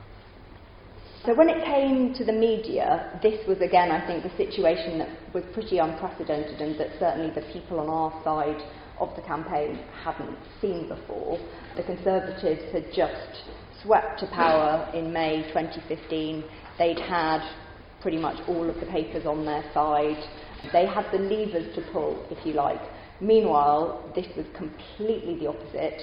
So 1.25 1.33
when 1.33 1.49
it 1.49 1.65
came 1.65 2.13
to 2.13 2.23
the 2.23 2.31
media, 2.31 3.19
this 3.21 3.45
was 3.47 3.57
again, 3.59 3.91
I 3.91 4.05
think, 4.05 4.23
the 4.23 4.37
situation 4.37 4.99
that 4.99 5.09
was 5.33 5.43
pretty 5.53 5.79
unprecedented 5.79 6.61
and 6.61 6.79
that 6.79 6.87
certainly 6.99 7.33
the 7.33 7.45
people 7.51 7.79
on 7.79 7.89
our 7.89 8.13
side 8.23 8.61
of 8.99 9.15
the 9.15 9.21
campaign 9.23 9.79
hadn't 10.03 10.37
seen 10.61 10.87
before. 10.87 11.37
The 11.75 11.83
Conservatives 11.83 12.71
had 12.71 12.85
just 12.95 13.43
swept 13.83 14.19
to 14.21 14.27
power 14.27 14.89
in 14.93 15.11
May 15.11 15.43
2015. 15.49 16.43
They'd 16.77 16.99
had 16.99 17.41
pretty 18.01 18.17
much 18.17 18.37
all 18.47 18.69
of 18.69 18.79
the 18.79 18.85
papers 18.85 19.25
on 19.25 19.45
their 19.45 19.63
side. 19.73 20.23
They 20.71 20.85
had 20.85 21.05
the 21.11 21.19
levers 21.19 21.75
to 21.75 21.81
pull, 21.91 22.25
if 22.31 22.45
you 22.45 22.53
like. 22.53 22.81
Meanwhile, 23.19 24.11
this 24.15 24.27
was 24.35 24.45
completely 24.55 25.39
the 25.39 25.47
opposite. 25.47 26.01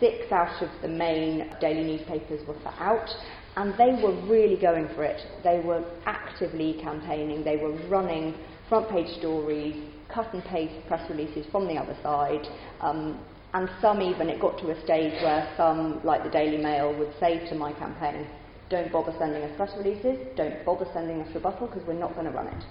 Six 0.00 0.32
out 0.32 0.62
of 0.62 0.70
the 0.82 0.88
main 0.88 1.54
daily 1.60 1.84
newspapers 1.84 2.46
were 2.46 2.58
for 2.60 2.74
out, 2.78 3.08
and 3.56 3.74
they 3.78 4.00
were 4.02 4.14
really 4.26 4.60
going 4.60 4.88
for 4.94 5.04
it. 5.04 5.20
They 5.42 5.60
were 5.60 5.84
actively 6.06 6.78
campaigning, 6.82 7.44
they 7.44 7.56
were 7.56 7.72
running 7.88 8.34
front 8.68 8.88
page 8.90 9.18
stories, 9.18 9.76
cut 10.12 10.32
and 10.32 10.42
paste 10.44 10.74
press 10.88 11.08
releases 11.10 11.46
from 11.52 11.66
the 11.66 11.74
other 11.74 11.96
side. 12.02 12.46
Um, 12.80 13.20
and 13.52 13.68
some 13.80 14.02
even, 14.02 14.28
it 14.28 14.40
got 14.40 14.58
to 14.58 14.70
a 14.70 14.84
stage 14.84 15.12
where 15.22 15.48
some, 15.56 16.04
like 16.04 16.24
the 16.24 16.30
Daily 16.30 16.56
Mail, 16.56 16.96
would 16.98 17.12
say 17.20 17.48
to 17.48 17.54
my 17.54 17.72
campaign, 17.74 18.26
don't 18.68 18.90
bother 18.90 19.14
sending 19.18 19.42
us 19.42 19.56
press 19.56 19.70
releases, 19.76 20.18
don't 20.36 20.64
bother 20.64 20.86
sending 20.92 21.20
us 21.20 21.28
rebuttal 21.34 21.68
because 21.68 21.86
we're 21.86 21.92
not 21.94 22.14
going 22.14 22.26
to 22.26 22.32
run 22.32 22.48
it. 22.48 22.64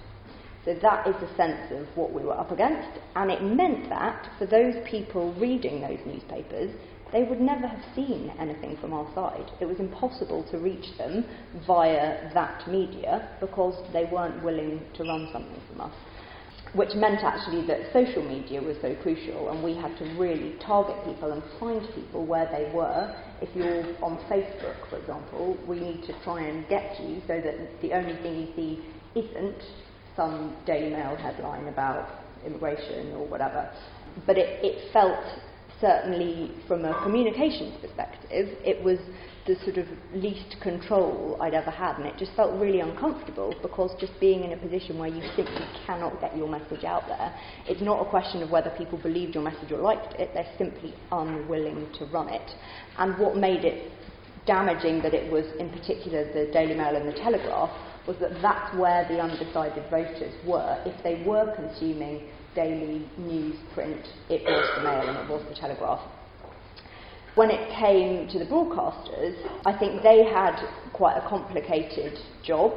So 0.64 0.74
that 0.80 1.06
is 1.06 1.14
the 1.20 1.36
sense 1.36 1.70
of 1.72 1.86
what 1.94 2.12
we 2.12 2.22
were 2.22 2.38
up 2.38 2.50
against, 2.50 2.98
and 3.16 3.30
it 3.30 3.42
meant 3.42 3.90
that 3.90 4.30
for 4.38 4.46
those 4.46 4.74
people 4.88 5.34
reading 5.34 5.82
those 5.82 5.98
newspapers, 6.06 6.70
they 7.12 7.22
would 7.22 7.40
never 7.40 7.66
have 7.66 7.84
seen 7.94 8.32
anything 8.38 8.76
from 8.80 8.92
our 8.92 9.06
side. 9.14 9.50
It 9.60 9.66
was 9.66 9.78
impossible 9.78 10.42
to 10.50 10.58
reach 10.58 10.96
them 10.96 11.24
via 11.66 12.32
that 12.32 12.66
media 12.66 13.28
because 13.40 13.74
they 13.92 14.06
weren't 14.06 14.42
willing 14.42 14.80
to 14.94 15.04
run 15.04 15.28
something 15.32 15.60
from 15.70 15.82
us. 15.82 15.92
Which 16.72 16.94
meant 16.94 17.22
actually 17.22 17.66
that 17.68 17.92
social 17.92 18.24
media 18.24 18.60
was 18.60 18.76
so 18.82 18.96
crucial, 19.02 19.50
and 19.50 19.62
we 19.62 19.76
had 19.76 19.96
to 19.98 20.04
really 20.18 20.56
target 20.58 20.96
people 21.04 21.30
and 21.30 21.42
find 21.60 21.86
people 21.94 22.26
where 22.26 22.48
they 22.50 22.74
were. 22.74 23.14
If 23.40 23.54
you're 23.54 23.84
on 24.02 24.18
Facebook, 24.28 24.88
for 24.88 24.98
example, 24.98 25.56
we 25.68 25.78
need 25.78 26.02
to 26.06 26.20
try 26.24 26.40
and 26.42 26.66
get 26.68 27.00
you 27.00 27.20
so 27.28 27.40
that 27.40 27.80
the 27.80 27.92
only 27.92 28.16
thing 28.22 28.40
you 28.40 28.48
see 28.56 28.84
isn't 29.14 29.62
some 30.16 30.56
Daily 30.66 30.90
Mail 30.90 31.16
headline 31.16 31.68
about 31.68 32.08
immigration 32.44 33.12
or 33.12 33.26
whatever. 33.26 33.70
But 34.26 34.38
it, 34.38 34.64
it 34.64 34.92
felt 34.92 35.24
certainly 35.80 36.50
from 36.66 36.84
a 36.84 37.02
communications 37.02 37.74
perspective, 37.80 38.56
it 38.64 38.82
was 38.82 38.98
the 39.46 39.56
sort 39.56 39.76
of 39.76 39.86
least 40.14 40.56
control 40.62 41.36
I'd 41.40 41.52
ever 41.52 41.70
had, 41.70 41.98
and 41.98 42.06
it 42.06 42.16
just 42.16 42.32
felt 42.34 42.58
really 42.58 42.80
uncomfortable 42.80 43.54
because 43.60 43.94
just 44.00 44.18
being 44.18 44.44
in 44.44 44.52
a 44.52 44.56
position 44.56 44.98
where 44.98 45.10
you 45.10 45.22
simply 45.36 45.66
cannot 45.86 46.18
get 46.20 46.36
your 46.36 46.48
message 46.48 46.84
out 46.84 47.06
there, 47.06 47.34
it's 47.68 47.82
not 47.82 48.06
a 48.06 48.08
question 48.08 48.42
of 48.42 48.50
whether 48.50 48.70
people 48.70 48.98
believed 48.98 49.34
your 49.34 49.44
message 49.44 49.70
or 49.70 49.78
liked 49.78 50.14
it, 50.18 50.30
they're 50.32 50.50
simply 50.56 50.94
unwilling 51.12 51.86
to 51.98 52.06
run 52.06 52.30
it. 52.30 52.50
And 52.96 53.18
what 53.18 53.36
made 53.36 53.64
it 53.64 53.92
damaging 54.46 55.02
that 55.02 55.12
it 55.12 55.30
was, 55.30 55.44
in 55.58 55.68
particular, 55.70 56.24
the 56.32 56.50
Daily 56.52 56.74
Mail 56.74 56.96
and 56.96 57.06
the 57.06 57.12
Telegraph, 57.12 57.70
was 58.06 58.16
that 58.20 58.30
that's 58.42 58.76
where 58.76 59.06
the 59.08 59.20
undecided 59.20 59.84
voters 59.90 60.34
were. 60.46 60.82
If 60.84 61.02
they 61.02 61.22
were 61.26 61.54
consuming 61.54 62.28
daily 62.54 63.08
news 63.18 63.56
print, 63.72 64.06
it 64.28 64.42
was 64.44 64.70
the 64.76 64.82
Mail 64.82 65.08
and 65.08 65.18
it 65.18 65.28
was 65.28 65.44
the 65.48 65.54
Telegraph. 65.54 66.00
When 67.34 67.50
it 67.50 67.68
came 67.80 68.28
to 68.28 68.38
the 68.38 68.44
broadcasters, 68.44 69.34
I 69.66 69.76
think 69.76 70.02
they 70.02 70.24
had 70.24 70.54
quite 70.92 71.16
a 71.16 71.28
complicated 71.28 72.16
job. 72.44 72.72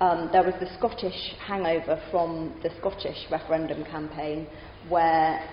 Um, 0.00 0.30
there 0.32 0.42
was 0.42 0.54
the 0.58 0.68
Scottish 0.78 1.34
hangover 1.38 2.00
from 2.10 2.58
the 2.62 2.70
Scottish 2.80 3.18
referendum 3.30 3.84
campaign, 3.84 4.48
where, 4.88 5.46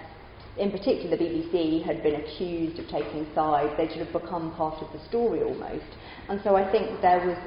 in 0.58 0.72
particular, 0.72 1.18
the 1.18 1.24
BBC 1.24 1.84
had 1.86 2.02
been 2.02 2.16
accused 2.16 2.80
of 2.80 2.88
taking 2.88 3.28
sides. 3.36 3.74
They'd 3.78 3.92
sort 3.92 4.08
of 4.08 4.14
become 4.14 4.56
part 4.56 4.82
of 4.82 4.92
the 4.92 5.06
story 5.08 5.44
almost. 5.44 5.86
And 6.30 6.42
so 6.44 6.56
I 6.56 6.72
think 6.72 7.02
there 7.02 7.20
was 7.20 7.38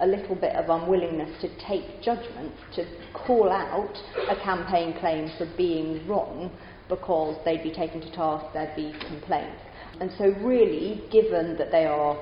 a 0.00 0.06
little 0.06 0.34
bit 0.34 0.54
of 0.54 0.68
unwillingness 0.68 1.40
to 1.40 1.48
take 1.66 2.02
judgment, 2.02 2.52
to 2.74 2.86
call 3.12 3.50
out 3.50 3.96
a 4.30 4.36
campaign 4.36 4.94
claim 4.98 5.30
for 5.36 5.46
being 5.56 6.06
wrong 6.06 6.50
because 6.88 7.36
they'd 7.44 7.62
be 7.62 7.72
taken 7.72 8.00
to 8.00 8.10
task, 8.12 8.46
there'd 8.54 8.74
be 8.76 8.92
complaints. 9.06 9.60
And 10.00 10.10
so, 10.16 10.26
really, 10.44 11.02
given 11.10 11.56
that 11.58 11.70
they 11.70 11.84
are 11.84 12.16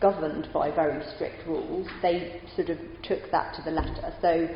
governed 0.00 0.48
by 0.52 0.70
very 0.70 1.02
strict 1.14 1.46
rules, 1.46 1.86
they 2.02 2.40
sort 2.54 2.70
of 2.70 2.78
took 3.02 3.30
that 3.30 3.54
to 3.56 3.62
the 3.62 3.70
letter. 3.70 4.14
So, 4.22 4.48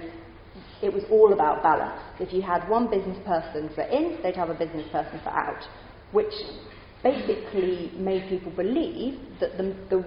it 0.82 0.92
was 0.92 1.04
all 1.10 1.32
about 1.32 1.62
balance. 1.62 2.00
If 2.18 2.32
you 2.32 2.42
had 2.42 2.68
one 2.68 2.88
business 2.90 3.18
person 3.26 3.70
for 3.74 3.82
in, 3.82 4.18
they'd 4.22 4.36
have 4.36 4.48
a 4.48 4.54
business 4.54 4.86
person 4.90 5.20
for 5.22 5.30
out, 5.30 5.62
which 6.12 6.32
basically 7.02 7.90
made 7.96 8.28
people 8.28 8.52
believe 8.52 9.18
that 9.40 9.56
the, 9.56 9.74
the 9.88 10.04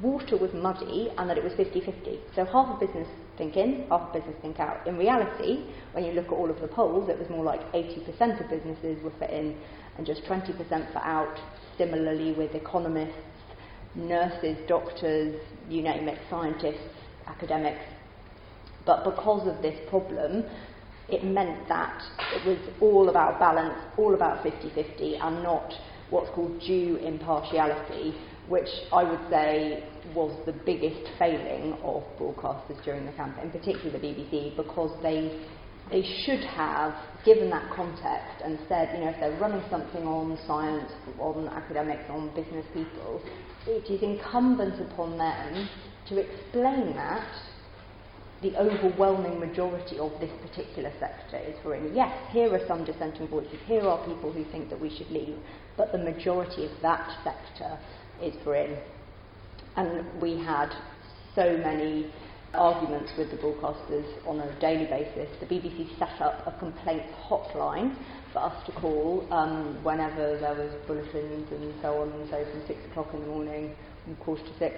water 0.00 0.36
was 0.36 0.50
muddy 0.52 1.10
and 1.16 1.30
that 1.30 1.38
it 1.38 1.44
was 1.44 1.52
50 1.54 1.80
50. 1.80 2.18
So 2.34 2.44
half 2.44 2.76
a 2.76 2.84
business 2.84 3.06
think 3.38 3.56
in, 3.56 3.86
half 3.88 4.10
a 4.10 4.18
business 4.18 4.36
think 4.42 4.58
out. 4.58 4.86
In 4.86 4.98
reality, 4.98 5.64
when 5.92 6.04
you 6.04 6.12
look 6.12 6.26
at 6.26 6.32
all 6.32 6.50
of 6.50 6.60
the 6.60 6.68
polls, 6.68 7.08
it 7.08 7.18
was 7.18 7.28
more 7.28 7.44
like 7.44 7.60
80% 7.72 8.42
of 8.42 8.50
businesses 8.50 9.02
were 9.02 9.12
for 9.18 9.26
in 9.26 9.56
and 9.96 10.06
just 10.06 10.24
20% 10.24 10.56
for 10.92 10.98
out. 10.98 11.38
Similarly, 11.78 12.32
with 12.32 12.54
economists, 12.54 13.14
nurses, 13.94 14.56
doctors, 14.68 15.40
you 15.68 15.82
name 15.82 16.08
it, 16.08 16.18
scientists, 16.28 16.94
academics. 17.26 17.84
But 18.84 19.04
because 19.04 19.46
of 19.46 19.62
this 19.62 19.78
problem, 19.88 20.44
it 21.08 21.24
meant 21.24 21.68
that 21.68 22.02
it 22.34 22.46
was 22.46 22.58
all 22.80 23.08
about 23.08 23.38
balance, 23.38 23.78
all 23.96 24.14
about 24.14 24.42
50 24.42 24.70
50, 24.74 25.16
and 25.16 25.42
not 25.42 25.72
what's 26.12 26.30
called 26.30 26.60
due 26.60 26.96
impartiality, 26.96 28.14
which 28.46 28.68
I 28.92 29.02
would 29.02 29.30
say 29.30 29.82
was 30.14 30.30
the 30.44 30.52
biggest 30.52 31.00
failing 31.18 31.72
of 31.82 32.04
broadcasters 32.20 32.84
during 32.84 33.06
the 33.06 33.12
campaign, 33.12 33.50
particularly 33.50 33.90
the 33.90 34.06
BBC, 34.06 34.56
because 34.56 34.92
they 35.02 35.44
they 35.90 36.02
should 36.24 36.44
have 36.44 36.94
given 37.24 37.50
that 37.50 37.68
context 37.74 38.40
and 38.44 38.58
said, 38.68 38.90
you 38.94 39.04
know, 39.04 39.10
if 39.10 39.16
they're 39.20 39.38
running 39.40 39.62
something 39.68 40.06
on 40.06 40.38
science, 40.46 40.90
on 41.18 41.48
academics, 41.48 42.04
on 42.08 42.28
business 42.34 42.64
people, 42.72 43.20
it 43.66 43.90
is 43.90 44.00
incumbent 44.02 44.80
upon 44.80 45.18
them 45.18 45.68
to 46.08 46.18
explain 46.18 46.94
that 46.94 47.26
the 48.42 48.56
overwhelming 48.56 49.38
majority 49.38 49.98
of 49.98 50.12
this 50.20 50.30
particular 50.48 50.92
sector 50.98 51.38
is 51.38 51.54
for 51.62 51.74
in. 51.74 51.94
Yes, 51.94 52.12
here 52.32 52.52
are 52.52 52.66
some 52.66 52.84
dissenting 52.84 53.28
voices, 53.28 53.58
here 53.66 53.82
are 53.82 54.04
people 54.06 54.32
who 54.32 54.44
think 54.50 54.68
that 54.70 54.80
we 54.80 54.90
should 54.90 55.10
leave, 55.10 55.36
but 55.76 55.92
the 55.92 55.98
majority 55.98 56.64
of 56.64 56.72
that 56.82 57.08
sector 57.22 57.78
is 58.20 58.34
for 58.42 58.56
in. 58.56 58.76
And 59.76 60.20
we 60.20 60.36
had 60.38 60.70
so 61.34 61.56
many 61.56 62.12
arguments 62.54 63.10
with 63.16 63.30
the 63.30 63.36
broadcasters 63.36 64.04
on 64.26 64.40
a 64.40 64.60
daily 64.60 64.84
basis. 64.86 65.28
The 65.40 65.46
BBC 65.46 65.98
set 65.98 66.20
up 66.20 66.46
a 66.46 66.58
complaints 66.58 67.08
hotline 67.28 67.96
for 68.32 68.40
us 68.40 68.66
to 68.66 68.72
call 68.72 69.26
um, 69.30 69.82
whenever 69.82 70.38
there 70.38 70.54
was 70.54 70.72
bulletins 70.86 71.50
and 71.50 71.74
so 71.80 72.02
on 72.02 72.10
and 72.10 72.28
so 72.28 72.44
from 72.50 72.66
six 72.66 72.78
o'clock 72.90 73.08
in 73.14 73.20
the 73.20 73.26
morning, 73.26 73.74
from 74.04 74.16
quarter 74.16 74.42
to 74.42 74.58
six. 74.58 74.76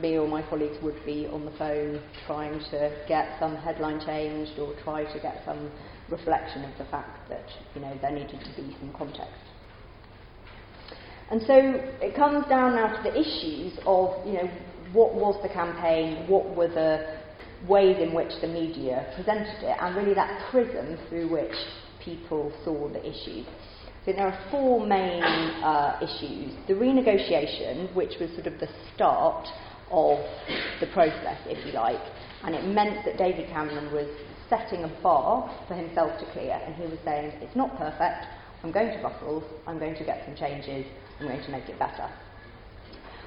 Me 0.00 0.18
or 0.18 0.28
my 0.28 0.42
colleagues 0.48 0.76
would 0.82 1.04
be 1.04 1.26
on 1.26 1.44
the 1.44 1.52
phone 1.52 2.02
trying 2.26 2.58
to 2.70 3.04
get 3.08 3.38
some 3.38 3.56
headline 3.56 4.04
changed 4.04 4.58
or 4.58 4.74
try 4.82 5.04
to 5.04 5.20
get 5.20 5.42
some 5.44 5.70
reflection 6.10 6.64
of 6.64 6.76
the 6.78 6.84
fact 6.90 7.28
that 7.28 7.46
you 7.74 7.80
know 7.80 7.96
there 8.02 8.12
needed 8.12 8.40
to 8.40 8.62
be 8.62 8.76
some 8.80 8.92
context. 8.96 9.40
And 11.30 11.40
so 11.42 11.54
it 11.56 12.14
comes 12.14 12.46
down 12.48 12.76
now 12.76 12.96
to 12.96 13.02
the 13.02 13.18
issues 13.18 13.78
of, 13.86 14.26
you 14.26 14.34
know, 14.34 14.50
what 14.92 15.14
was 15.14 15.40
the 15.42 15.48
campaign, 15.48 16.28
what 16.28 16.54
were 16.54 16.68
the 16.68 17.18
ways 17.66 17.96
in 17.98 18.12
which 18.14 18.30
the 18.40 18.46
media 18.46 19.10
presented 19.16 19.62
it, 19.62 19.76
and 19.80 19.96
really 19.96 20.14
that 20.14 20.50
prism 20.50 20.98
through 21.08 21.30
which 21.30 21.54
people 22.04 22.52
saw 22.64 22.88
the 22.88 23.00
issues. 23.00 23.46
So 24.04 24.12
there 24.12 24.26
are 24.26 24.50
four 24.50 24.86
main 24.86 25.22
uh, 25.22 25.98
issues. 26.02 26.52
The 26.68 26.74
renegotiation, 26.74 27.94
which 27.94 28.12
was 28.20 28.30
sort 28.34 28.46
of 28.46 28.60
the 28.60 28.68
start 28.94 29.46
of 29.94 30.18
the 30.80 30.86
process, 30.92 31.38
if 31.46 31.64
you 31.64 31.72
like, 31.72 32.02
and 32.42 32.54
it 32.54 32.66
meant 32.66 33.04
that 33.06 33.16
David 33.16 33.48
Cameron 33.48 33.92
was 33.94 34.08
setting 34.50 34.84
a 34.84 34.92
bar 35.02 35.48
for 35.68 35.74
himself 35.74 36.18
to 36.18 36.26
clear, 36.32 36.60
and 36.66 36.74
he 36.74 36.82
was 36.82 36.98
saying, 37.04 37.32
it's 37.40 37.56
not 37.56 37.78
perfect, 37.78 38.26
I'm 38.62 38.72
going 38.72 38.90
to 38.90 39.00
Brussels, 39.00 39.44
I'm 39.66 39.78
going 39.78 39.94
to 39.94 40.04
get 40.04 40.24
some 40.26 40.36
changes, 40.36 40.84
I'm 41.20 41.28
going 41.28 41.42
to 41.42 41.50
make 41.50 41.68
it 41.68 41.78
better. 41.78 42.10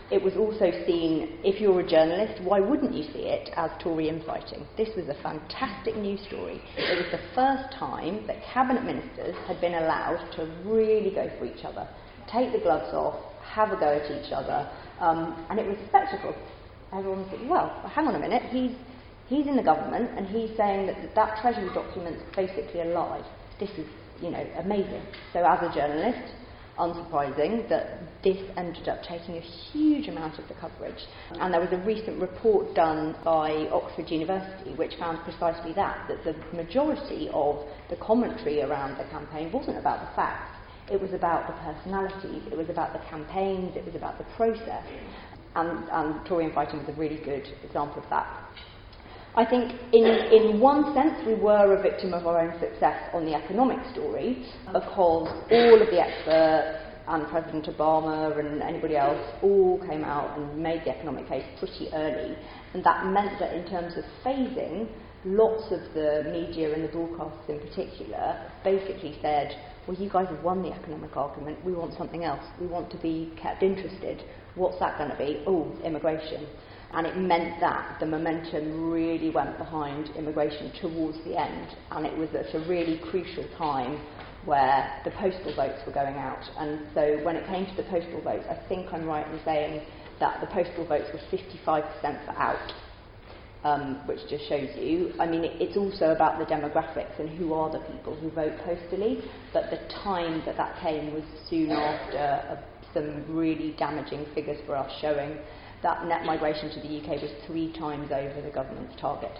It 0.09 0.23
was 0.23 0.35
also 0.37 0.71
seen, 0.85 1.39
if 1.43 1.59
you're 1.59 1.81
a 1.81 1.87
journalist, 1.87 2.41
why 2.41 2.61
wouldn't 2.61 2.93
you 2.93 3.03
see 3.11 3.27
it 3.27 3.49
as 3.57 3.69
Tory 3.83 4.07
infighting? 4.07 4.65
This 4.77 4.87
was 4.95 5.05
a 5.09 5.21
fantastic 5.21 5.97
news 5.97 6.21
story. 6.27 6.61
It 6.77 6.95
was 6.95 7.11
the 7.11 7.19
first 7.35 7.75
time 7.77 8.25
that 8.27 8.37
cabinet 8.53 8.85
ministers 8.85 9.35
had 9.47 9.59
been 9.59 9.73
allowed 9.73 10.23
to 10.37 10.45
really 10.63 11.11
go 11.11 11.29
for 11.37 11.45
each 11.45 11.65
other, 11.65 11.87
take 12.31 12.53
the 12.53 12.59
gloves 12.59 12.93
off, 12.93 13.19
have 13.43 13.71
a 13.71 13.75
go 13.75 13.99
at 13.99 14.09
each 14.09 14.31
other, 14.31 14.69
um, 14.99 15.45
and 15.49 15.59
it 15.59 15.67
was 15.67 15.77
a 15.77 15.87
spectacle. 15.87 16.33
Everyone 16.93 17.27
said, 17.29 17.47
well, 17.49 17.69
hang 17.93 18.07
on 18.07 18.15
a 18.15 18.19
minute, 18.19 18.43
he's, 18.49 18.71
he's 19.27 19.47
in 19.47 19.55
the 19.55 19.63
government 19.63 20.09
and 20.17 20.25
he's 20.27 20.55
saying 20.55 20.87
that 20.87 21.15
that 21.15 21.41
Treasury 21.41 21.69
document's 21.73 22.23
basically 22.35 22.81
a 22.81 22.85
lie. 22.85 23.21
This 23.59 23.69
is, 23.71 23.87
you 24.21 24.31
know, 24.31 24.45
amazing. 24.57 25.01
So 25.33 25.45
as 25.45 25.59
a 25.61 25.73
journalist, 25.73 26.33
unsurprising 26.77 27.67
that 27.69 27.99
this 28.23 28.37
ended 28.55 28.87
up 28.87 29.01
taking 29.03 29.37
a 29.37 29.41
huge 29.41 30.07
amount 30.07 30.39
of 30.39 30.47
the 30.47 30.53
coverage. 30.55 31.01
And 31.31 31.53
there 31.53 31.61
was 31.61 31.71
a 31.71 31.83
recent 31.85 32.21
report 32.21 32.75
done 32.75 33.15
by 33.23 33.67
Oxford 33.71 34.09
University 34.09 34.75
which 34.75 34.93
found 34.99 35.23
precisely 35.23 35.73
that, 35.73 36.07
that 36.07 36.23
the 36.23 36.35
majority 36.55 37.29
of 37.33 37.65
the 37.89 37.95
commentary 37.97 38.61
around 38.61 38.97
the 38.97 39.09
campaign 39.09 39.51
wasn't 39.51 39.77
about 39.77 40.07
the 40.07 40.15
facts. 40.15 40.55
It 40.89 41.01
was 41.01 41.11
about 41.13 41.47
the 41.47 41.53
personalities, 41.53 42.43
it 42.49 42.57
was 42.57 42.69
about 42.69 42.93
the 42.93 42.99
campaigns, 43.09 43.75
it 43.75 43.85
was 43.85 43.95
about 43.95 44.17
the 44.17 44.23
process. 44.37 44.85
And, 45.57 45.89
and 45.89 46.25
Tory 46.27 46.45
infighting 46.45 46.79
was 46.79 46.89
a 46.89 46.99
really 46.99 47.17
good 47.17 47.47
example 47.63 48.03
of 48.03 48.09
that. 48.11 48.27
I 49.35 49.43
think, 49.43 49.73
in, 49.91 50.05
in 50.05 50.59
one 50.59 50.93
sense, 50.93 51.25
we 51.25 51.33
were 51.33 51.75
a 51.75 51.81
victim 51.81 52.13
of 52.13 52.27
our 52.27 52.39
own 52.39 52.59
success 52.59 53.09
on 53.13 53.25
the 53.25 53.33
economic 53.33 53.79
story 53.91 54.45
because 54.67 55.29
all 55.51 55.81
of 55.81 55.89
the 55.89 55.99
experts 55.99 56.87
and 57.07 57.27
President 57.29 57.65
Obama 57.65 58.37
and 58.37 58.61
anybody 58.61 58.97
else 58.97 59.21
all 59.41 59.79
came 59.87 60.03
out 60.03 60.37
and 60.37 60.61
made 60.61 60.81
the 60.85 60.95
economic 60.95 61.27
case 61.27 61.45
pretty 61.57 61.87
early. 61.93 62.37
And 62.73 62.83
that 62.83 63.05
meant 63.07 63.39
that, 63.39 63.53
in 63.53 63.65
terms 63.67 63.93
of 63.97 64.03
phasing, 64.23 64.89
lots 65.25 65.71
of 65.71 65.81
the 65.93 66.29
media 66.31 66.73
and 66.73 66.83
the 66.83 66.89
broadcasts 66.89 67.49
in 67.49 67.59
particular 67.59 68.51
basically 68.63 69.17
said, 69.21 69.55
well, 69.87 69.97
you 69.97 70.09
guys 70.09 70.27
have 70.29 70.43
won 70.43 70.61
the 70.61 70.71
economic 70.71 71.15
argument, 71.15 71.63
we 71.65 71.73
want 71.73 71.97
something 71.97 72.23
else. 72.23 72.43
We 72.59 72.67
want 72.67 72.91
to 72.91 72.97
be 72.97 73.33
kept 73.41 73.63
interested. 73.63 74.23
What's 74.57 74.79
that 74.79 74.97
going 74.97 75.11
to 75.11 75.17
be? 75.17 75.43
Oh, 75.45 75.71
immigration. 75.83 76.47
And 76.93 77.05
it 77.05 77.15
meant 77.17 77.59
that 77.59 77.99
the 77.99 78.05
momentum 78.05 78.89
really 78.89 79.29
went 79.29 79.57
behind 79.57 80.09
immigration 80.15 80.71
towards 80.81 81.17
the 81.25 81.39
end. 81.39 81.75
And 81.91 82.05
it 82.05 82.17
was 82.17 82.29
at 82.33 82.53
a 82.55 82.67
really 82.67 82.99
crucial 83.09 83.45
time 83.57 83.99
where 84.45 85.01
the 85.03 85.11
postal 85.11 85.53
votes 85.55 85.79
were 85.85 85.93
going 85.93 86.15
out. 86.15 86.43
And 86.57 86.87
so 86.95 87.19
when 87.23 87.35
it 87.35 87.45
came 87.47 87.65
to 87.65 87.75
the 87.75 87.87
postal 87.89 88.21
votes, 88.21 88.45
I 88.49 88.55
think 88.67 88.91
I'm 88.93 89.05
right 89.05 89.27
in 89.27 89.39
saying 89.45 89.85
that 90.19 90.41
the 90.41 90.47
postal 90.47 90.85
votes 90.85 91.09
were 91.13 91.37
55% 91.37 92.25
for 92.25 92.31
out. 92.31 92.73
Um, 93.63 94.07
which 94.07 94.19
just 94.29 94.47
shows 94.47 94.69
you. 94.77 95.13
I 95.19 95.25
mean, 95.25 95.43
it, 95.43 95.59
it's 95.59 95.75
also 95.75 96.11
about 96.11 96.37
the 96.37 96.45
demographics 96.45 97.19
and 97.19 97.27
who 97.27 97.53
are 97.53 97.71
the 97.71 97.79
people 97.79 98.15
who 98.15 98.29
vote 98.29 98.53
postally, 98.63 99.27
but 99.51 99.71
the 99.71 99.79
time 100.03 100.43
that 100.45 100.55
that 100.55 100.79
came 100.79 101.11
was 101.11 101.23
soon 101.49 101.71
after 101.71 102.17
a 102.17 102.63
some 102.93 103.23
really 103.35 103.75
damaging 103.77 104.25
figures 104.33 104.59
for 104.65 104.75
us 104.75 104.91
showing 105.01 105.37
that 105.83 106.05
net 106.05 106.25
migration 106.25 106.69
to 106.69 106.79
the 106.79 106.97
UK 106.97 107.21
was 107.21 107.31
three 107.45 107.71
times 107.77 108.11
over 108.11 108.41
the 108.41 108.49
government's 108.49 108.99
target. 108.99 109.31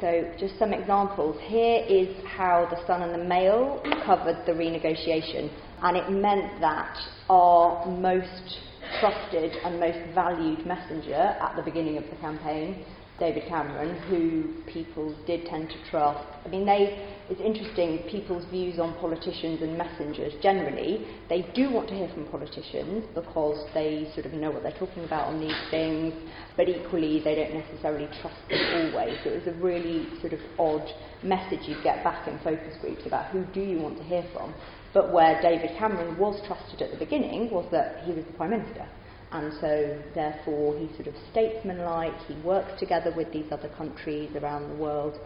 So, 0.00 0.32
just 0.38 0.58
some 0.58 0.72
examples. 0.72 1.36
Here 1.48 1.84
is 1.88 2.14
how 2.24 2.68
the 2.70 2.86
Sun 2.86 3.02
and 3.02 3.12
the 3.12 3.24
Mail 3.24 3.82
covered 4.06 4.46
the 4.46 4.52
renegotiation, 4.52 5.50
and 5.82 5.96
it 5.96 6.08
meant 6.10 6.60
that 6.60 6.96
our 7.28 7.84
most 7.86 8.58
trusted 9.00 9.52
and 9.64 9.80
most 9.80 9.98
valued 10.14 10.64
messenger 10.64 11.14
at 11.14 11.56
the 11.56 11.62
beginning 11.62 11.98
of 11.98 12.04
the 12.04 12.16
campaign 12.16 12.84
David 13.18 13.48
Cameron, 13.48 13.96
who 14.02 14.62
people 14.72 15.12
did 15.26 15.44
tend 15.46 15.68
to 15.70 15.90
trust. 15.90 16.24
I 16.44 16.48
mean, 16.48 16.64
they, 16.64 17.16
it's 17.28 17.40
interesting, 17.40 17.98
people's 18.08 18.44
views 18.44 18.78
on 18.78 18.94
politicians 18.94 19.60
and 19.60 19.76
messengers 19.76 20.34
generally, 20.40 21.04
they 21.28 21.42
do 21.52 21.68
want 21.70 21.88
to 21.88 21.94
hear 21.96 22.08
from 22.14 22.26
politicians 22.26 23.04
because 23.16 23.66
they 23.74 24.08
sort 24.14 24.26
of 24.26 24.34
know 24.34 24.52
what 24.52 24.62
they're 24.62 24.78
talking 24.78 25.04
about 25.04 25.26
on 25.26 25.40
these 25.40 25.58
things, 25.68 26.14
but 26.56 26.68
equally 26.68 27.20
they 27.24 27.34
don't 27.34 27.54
necessarily 27.54 28.06
trust 28.22 28.38
them 28.48 28.92
always. 28.94 29.18
So 29.24 29.30
it 29.30 29.44
was 29.44 29.54
a 29.54 29.58
really 29.58 30.06
sort 30.20 30.32
of 30.32 30.40
odd 30.56 30.88
message 31.24 31.66
you 31.66 31.74
get 31.82 32.04
back 32.04 32.28
in 32.28 32.38
focus 32.38 32.76
groups 32.80 33.02
about 33.04 33.32
who 33.32 33.44
do 33.46 33.60
you 33.60 33.80
want 33.80 33.98
to 33.98 34.04
hear 34.04 34.24
from. 34.32 34.54
But 34.94 35.12
where 35.12 35.42
David 35.42 35.76
Cameron 35.76 36.16
was 36.18 36.40
trusted 36.46 36.82
at 36.82 36.92
the 36.92 37.04
beginning 37.04 37.50
was 37.50 37.66
that 37.72 38.04
he 38.04 38.12
was 38.12 38.24
the 38.24 38.32
Prime 38.34 38.50
Minister 38.50 38.86
and 39.32 39.52
so 39.60 40.02
therefore 40.14 40.78
he's 40.78 40.94
sort 40.96 41.08
of 41.08 41.14
statesmanlike, 41.30 42.14
he 42.26 42.34
works 42.42 42.78
together 42.78 43.12
with 43.16 43.32
these 43.32 43.50
other 43.52 43.68
countries 43.68 44.30
around 44.36 44.68
the 44.70 44.76
world. 44.76 45.18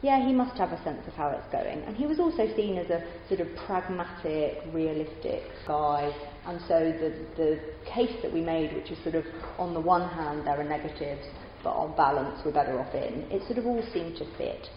Yeah, 0.00 0.24
he 0.24 0.32
must 0.32 0.56
have 0.58 0.70
a 0.70 0.82
sense 0.84 1.02
of 1.08 1.14
how 1.14 1.28
it's 1.30 1.50
going. 1.50 1.80
And 1.82 1.96
he 1.96 2.06
was 2.06 2.20
also 2.20 2.46
seen 2.54 2.78
as 2.78 2.88
a 2.88 3.02
sort 3.28 3.40
of 3.40 3.48
pragmatic, 3.66 4.62
realistic 4.72 5.42
guy. 5.66 6.12
And 6.46 6.60
so 6.68 6.92
the, 6.92 7.26
the 7.36 7.60
case 7.84 8.14
that 8.22 8.32
we 8.32 8.40
made, 8.40 8.74
which 8.74 8.90
is 8.90 9.02
sort 9.02 9.16
of 9.16 9.24
on 9.58 9.74
the 9.74 9.80
one 9.80 10.08
hand 10.08 10.46
there 10.46 10.60
are 10.60 10.64
negatives, 10.64 11.26
but 11.64 11.70
on 11.70 11.96
balance 11.96 12.40
we're 12.44 12.52
better 12.52 12.78
off 12.78 12.94
in, 12.94 13.26
it 13.32 13.42
sort 13.46 13.58
of 13.58 13.66
all 13.66 13.82
seemed 13.92 14.16
to 14.18 14.36
fit. 14.36 14.68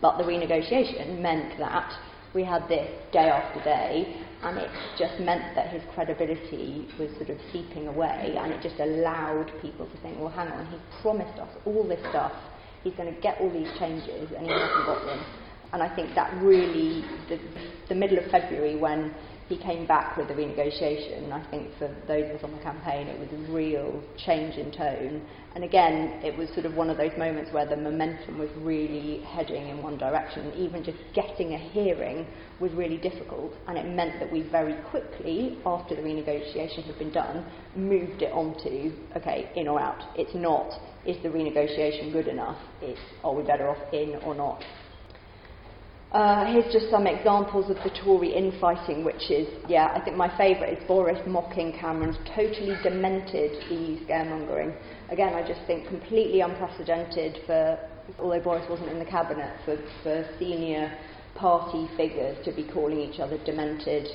But 0.00 0.18
the 0.18 0.24
renegotiation 0.24 1.20
meant 1.20 1.58
that 1.58 1.92
we 2.34 2.42
had 2.42 2.68
this 2.68 2.90
day 3.12 3.30
after 3.30 3.62
day, 3.62 4.20
and 4.42 4.58
it 4.58 4.68
just 4.98 5.18
meant 5.20 5.54
that 5.54 5.68
his 5.68 5.82
credibility 5.94 6.86
was 6.98 7.08
sort 7.16 7.30
of 7.30 7.38
seeping 7.52 7.86
away, 7.86 8.36
and 8.38 8.52
it 8.52 8.60
just 8.60 8.78
allowed 8.80 9.50
people 9.62 9.86
to 9.86 9.96
think, 9.98 10.18
well, 10.18 10.28
hang 10.28 10.48
on, 10.48 10.66
he 10.66 10.76
promised 11.00 11.38
us 11.38 11.48
all 11.64 11.84
this 11.84 12.00
stuff, 12.10 12.32
he's 12.82 12.94
going 12.94 13.12
to 13.12 13.20
get 13.20 13.40
all 13.40 13.50
these 13.50 13.70
changes, 13.78 14.30
and 14.36 14.46
he 14.46 14.52
hasn't 14.52 14.86
got 14.86 15.04
them. 15.06 15.24
And 15.72 15.82
I 15.82 15.94
think 15.94 16.14
that 16.14 16.34
really, 16.42 17.04
the, 17.28 17.38
the 17.88 17.94
middle 17.94 18.18
of 18.18 18.30
February, 18.30 18.76
when 18.76 19.14
he 19.48 19.58
came 19.58 19.86
back 19.86 20.16
with 20.16 20.28
the 20.28 20.34
renegotiation. 20.34 21.30
I 21.30 21.44
think 21.50 21.68
for 21.78 21.88
those 22.08 22.30
of 22.30 22.36
us 22.36 22.44
on 22.44 22.52
the 22.52 22.62
campaign, 22.62 23.08
it 23.08 23.18
was 23.18 23.28
a 23.32 23.52
real 23.52 24.02
change 24.16 24.56
in 24.56 24.72
tone. 24.72 25.22
And 25.54 25.64
again, 25.64 26.20
it 26.24 26.36
was 26.36 26.48
sort 26.54 26.64
of 26.66 26.74
one 26.74 26.88
of 26.88 26.96
those 26.96 27.12
moments 27.18 27.52
where 27.52 27.66
the 27.66 27.76
momentum 27.76 28.38
was 28.38 28.48
really 28.56 29.20
heading 29.20 29.68
in 29.68 29.82
one 29.82 29.98
direction. 29.98 30.52
Even 30.56 30.82
just 30.82 30.98
getting 31.14 31.54
a 31.54 31.58
hearing 31.58 32.26
was 32.58 32.72
really 32.72 32.96
difficult, 32.96 33.52
and 33.68 33.76
it 33.76 33.86
meant 33.86 34.18
that 34.18 34.32
we 34.32 34.42
very 34.42 34.74
quickly, 34.90 35.58
after 35.66 35.94
the 35.94 36.02
renegotiation 36.02 36.84
had 36.84 36.98
been 36.98 37.12
done, 37.12 37.44
moved 37.76 38.22
it 38.22 38.32
on 38.32 38.54
to 38.64 38.92
okay, 39.16 39.50
in 39.56 39.68
or 39.68 39.78
out. 39.78 40.02
It's 40.16 40.34
not 40.34 40.72
is 41.06 41.22
the 41.22 41.28
renegotiation 41.28 42.12
good 42.12 42.28
enough? 42.28 42.56
It's 42.80 43.00
are 43.22 43.34
we 43.34 43.42
better 43.42 43.68
off 43.68 43.92
in 43.92 44.16
or 44.24 44.34
not? 44.34 44.64
Uh, 46.14 46.46
here's 46.52 46.72
just 46.72 46.88
some 46.90 47.08
examples 47.08 47.68
of 47.68 47.76
the 47.82 47.90
Tory 48.04 48.32
infighting, 48.32 49.02
which 49.02 49.32
is, 49.32 49.48
yeah, 49.68 49.88
I 49.96 50.00
think 50.04 50.16
my 50.16 50.30
favourite 50.38 50.78
is 50.78 50.84
Boris 50.86 51.18
mocking 51.26 51.72
Cameron's 51.72 52.16
totally 52.36 52.76
demented 52.84 53.50
EU 53.68 53.98
scaremongering. 54.06 54.76
Again, 55.10 55.34
I 55.34 55.44
just 55.44 55.66
think 55.66 55.88
completely 55.88 56.40
unprecedented 56.40 57.38
for, 57.46 57.76
although 58.20 58.40
Boris 58.40 58.64
wasn't 58.70 58.90
in 58.90 59.00
the 59.00 59.04
cabinet, 59.04 59.58
for, 59.64 59.76
for 60.04 60.24
senior 60.38 60.96
party 61.34 61.88
figures 61.96 62.38
to 62.44 62.52
be 62.52 62.62
calling 62.72 63.00
each 63.00 63.18
other 63.18 63.36
demented. 63.44 64.06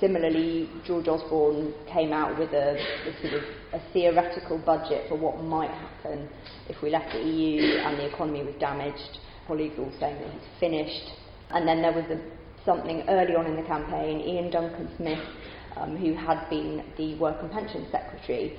Similarly, 0.00 0.68
George 0.84 1.06
Osborne 1.06 1.72
came 1.86 2.12
out 2.12 2.36
with 2.40 2.50
a, 2.54 2.74
a, 2.74 3.22
sort 3.22 3.34
of 3.34 3.42
a 3.72 3.92
theoretical 3.92 4.58
budget 4.58 5.08
for 5.08 5.16
what 5.16 5.40
might 5.44 5.70
happen 5.70 6.28
if 6.68 6.82
we 6.82 6.90
left 6.90 7.12
the 7.12 7.20
EU 7.20 7.62
and 7.62 8.00
the 8.00 8.12
economy 8.12 8.42
was 8.42 8.56
damaged. 8.58 9.20
Colleagues 9.46 9.76
all 9.78 9.92
saying 10.00 10.20
that 10.20 10.32
he's 10.32 10.58
finished. 10.58 11.12
And 11.50 11.66
then 11.66 11.82
there 11.82 11.92
was 11.92 12.04
a, 12.10 12.20
something 12.64 13.04
early 13.08 13.34
on 13.34 13.46
in 13.46 13.56
the 13.56 13.62
campaign, 13.62 14.20
Iain 14.20 14.50
Duncan 14.50 14.88
Smith, 14.96 15.22
um, 15.76 15.96
who 15.96 16.14
had 16.14 16.48
been 16.48 16.84
the 16.96 17.16
Work 17.18 17.36
and 17.40 17.50
Pension 17.50 17.86
Secretary, 17.90 18.58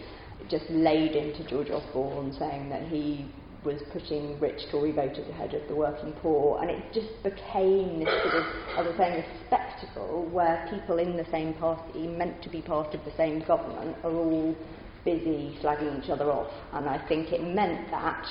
just 0.50 0.66
laid 0.70 1.16
into 1.16 1.44
George 1.50 1.70
Osborne 1.70 2.34
saying 2.38 2.70
that 2.70 2.84
he 2.84 3.26
was 3.64 3.82
putting 3.92 4.40
rich 4.40 4.62
Tory 4.72 4.92
voters 4.92 5.28
ahead 5.30 5.54
of 5.54 5.68
the 5.68 5.76
working 5.76 6.14
poor, 6.22 6.62
and 6.62 6.70
it 6.70 6.82
just 6.94 7.12
became 7.24 8.00
this 8.00 8.10
sort 8.24 8.36
of, 8.36 8.46
as 8.46 8.78
I 8.78 8.82
was 8.82 8.96
saying, 8.98 9.14
this 9.16 9.26
spectacle 9.48 10.26
where 10.32 10.66
people 10.72 11.00
in 11.00 11.18
the 11.18 11.26
same 11.32 11.54
party, 11.56 12.08
meant 12.08 12.42
to 12.44 12.50
be 12.50 12.62
part 12.62 12.94
of 12.94 13.04
the 13.04 13.12
same 13.18 13.42
government, 13.42 13.98
are 14.04 14.12
all 14.12 14.56
busy 15.04 15.58
slagging 15.62 16.02
each 16.02 16.10
other 16.10 16.32
off. 16.32 16.52
And 16.72 16.88
I 16.88 17.06
think 17.08 17.34
it 17.34 17.44
meant 17.44 17.90
that 17.92 18.26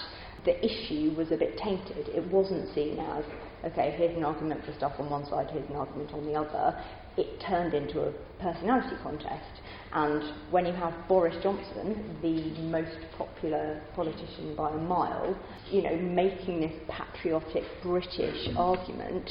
the 0.44 0.64
issue 0.64 1.12
was 1.16 1.32
a 1.32 1.36
bit 1.36 1.58
tainted. 1.58 2.08
It 2.08 2.24
wasn't 2.30 2.72
seen 2.74 2.98
as, 2.98 3.24
okay, 3.64 3.94
here's 3.96 4.16
an 4.16 4.24
argument 4.24 4.64
for 4.64 4.72
stuff 4.74 4.94
on 4.98 5.10
one 5.10 5.26
side, 5.26 5.48
here's 5.50 5.68
an 5.68 5.76
argument 5.76 6.12
on 6.12 6.26
the 6.26 6.34
other. 6.34 6.78
It 7.16 7.40
turned 7.40 7.72
into 7.72 8.02
a 8.02 8.12
personality 8.40 8.96
contest. 9.02 9.62
And 9.92 10.22
when 10.50 10.66
you 10.66 10.72
have 10.74 10.92
Boris 11.08 11.34
Johnson, 11.42 12.18
the 12.20 12.60
most 12.62 12.98
popular 13.16 13.80
politician 13.94 14.54
by 14.54 14.70
a 14.70 14.76
mile, 14.76 15.38
you 15.70 15.82
know, 15.82 15.96
making 15.96 16.60
this 16.60 16.72
patriotic 16.88 17.64
British 17.82 18.48
argument 18.56 19.30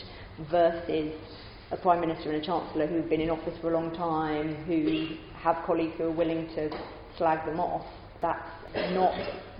versus 0.50 1.14
a 1.72 1.78
Prime 1.78 2.02
Minister 2.02 2.32
and 2.32 2.42
a 2.42 2.46
Chancellor 2.46 2.88
who've 2.88 3.10
been 3.10 3.22
in 3.22 3.30
office 3.30 3.58
for 3.62 3.72
a 3.72 3.74
long 3.74 3.94
time, 3.96 4.56
who 4.66 5.16
have 5.36 5.58
colleagues 5.66 5.94
who 5.98 6.06
are 6.06 6.12
willing 6.12 6.48
to 6.56 6.70
slag 7.18 7.46
them 7.46 7.60
off, 7.60 7.86
that's 8.22 8.94
not 8.94 9.14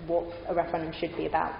what 0.06 0.26
a 0.48 0.54
referendum 0.54 0.92
should 0.98 1.16
be 1.16 1.26
about. 1.26 1.54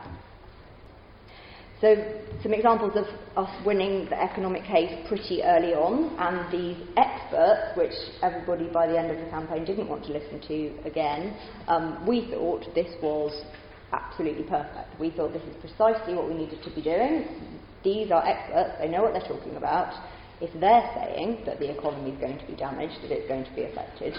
So, 1.81 1.95
some 2.43 2.55
examples 2.55 2.93
of 2.97 3.05
us 3.37 3.67
winning 3.67 4.07
the 4.09 4.19
economic 4.19 4.65
case 4.65 4.91
pretty 5.09 5.43
early 5.43 5.75
on, 5.75 6.17
and 6.19 6.51
these 6.51 6.77
experts, 6.97 7.77
which 7.77 7.93
everybody 8.23 8.73
by 8.73 8.87
the 8.87 8.99
end 8.99 9.11
of 9.11 9.19
the 9.23 9.29
campaign 9.29 9.67
didn't 9.67 9.89
want 9.89 10.07
to 10.07 10.13
listen 10.13 10.41
to 10.49 10.89
again, 10.89 11.37
um, 11.69 12.07
we 12.07 12.29
thought 12.31 12.65
this 12.75 12.89
was 13.03 13.45
absolutely 13.93 14.45
perfect. 14.45 14.99
We 14.99 15.11
thought 15.11 15.35
this 15.35 15.43
is 15.43 15.57
precisely 15.61 16.15
what 16.15 16.29
we 16.29 16.35
needed 16.35 16.63
to 16.65 16.75
be 16.75 16.81
doing. 16.81 17.61
These 17.85 18.11
are 18.11 18.27
experts, 18.27 18.81
they 18.81 18.89
know 18.89 19.03
what 19.03 19.13
they're 19.13 19.29
talking 19.29 19.57
about. 19.57 19.93
If 20.41 20.53
they're 20.59 20.91
saying 20.97 21.45
that 21.45 21.59
the 21.61 21.77
economy 21.77 22.13
is 22.13 22.21
going 22.21 22.39
to 22.39 22.47
be 22.47 22.57
damaged, 22.57 23.03
that 23.03 23.13
it's 23.13 23.29
going 23.29 23.45
to 23.45 23.55
be 23.55 23.65
affected, 23.65 24.17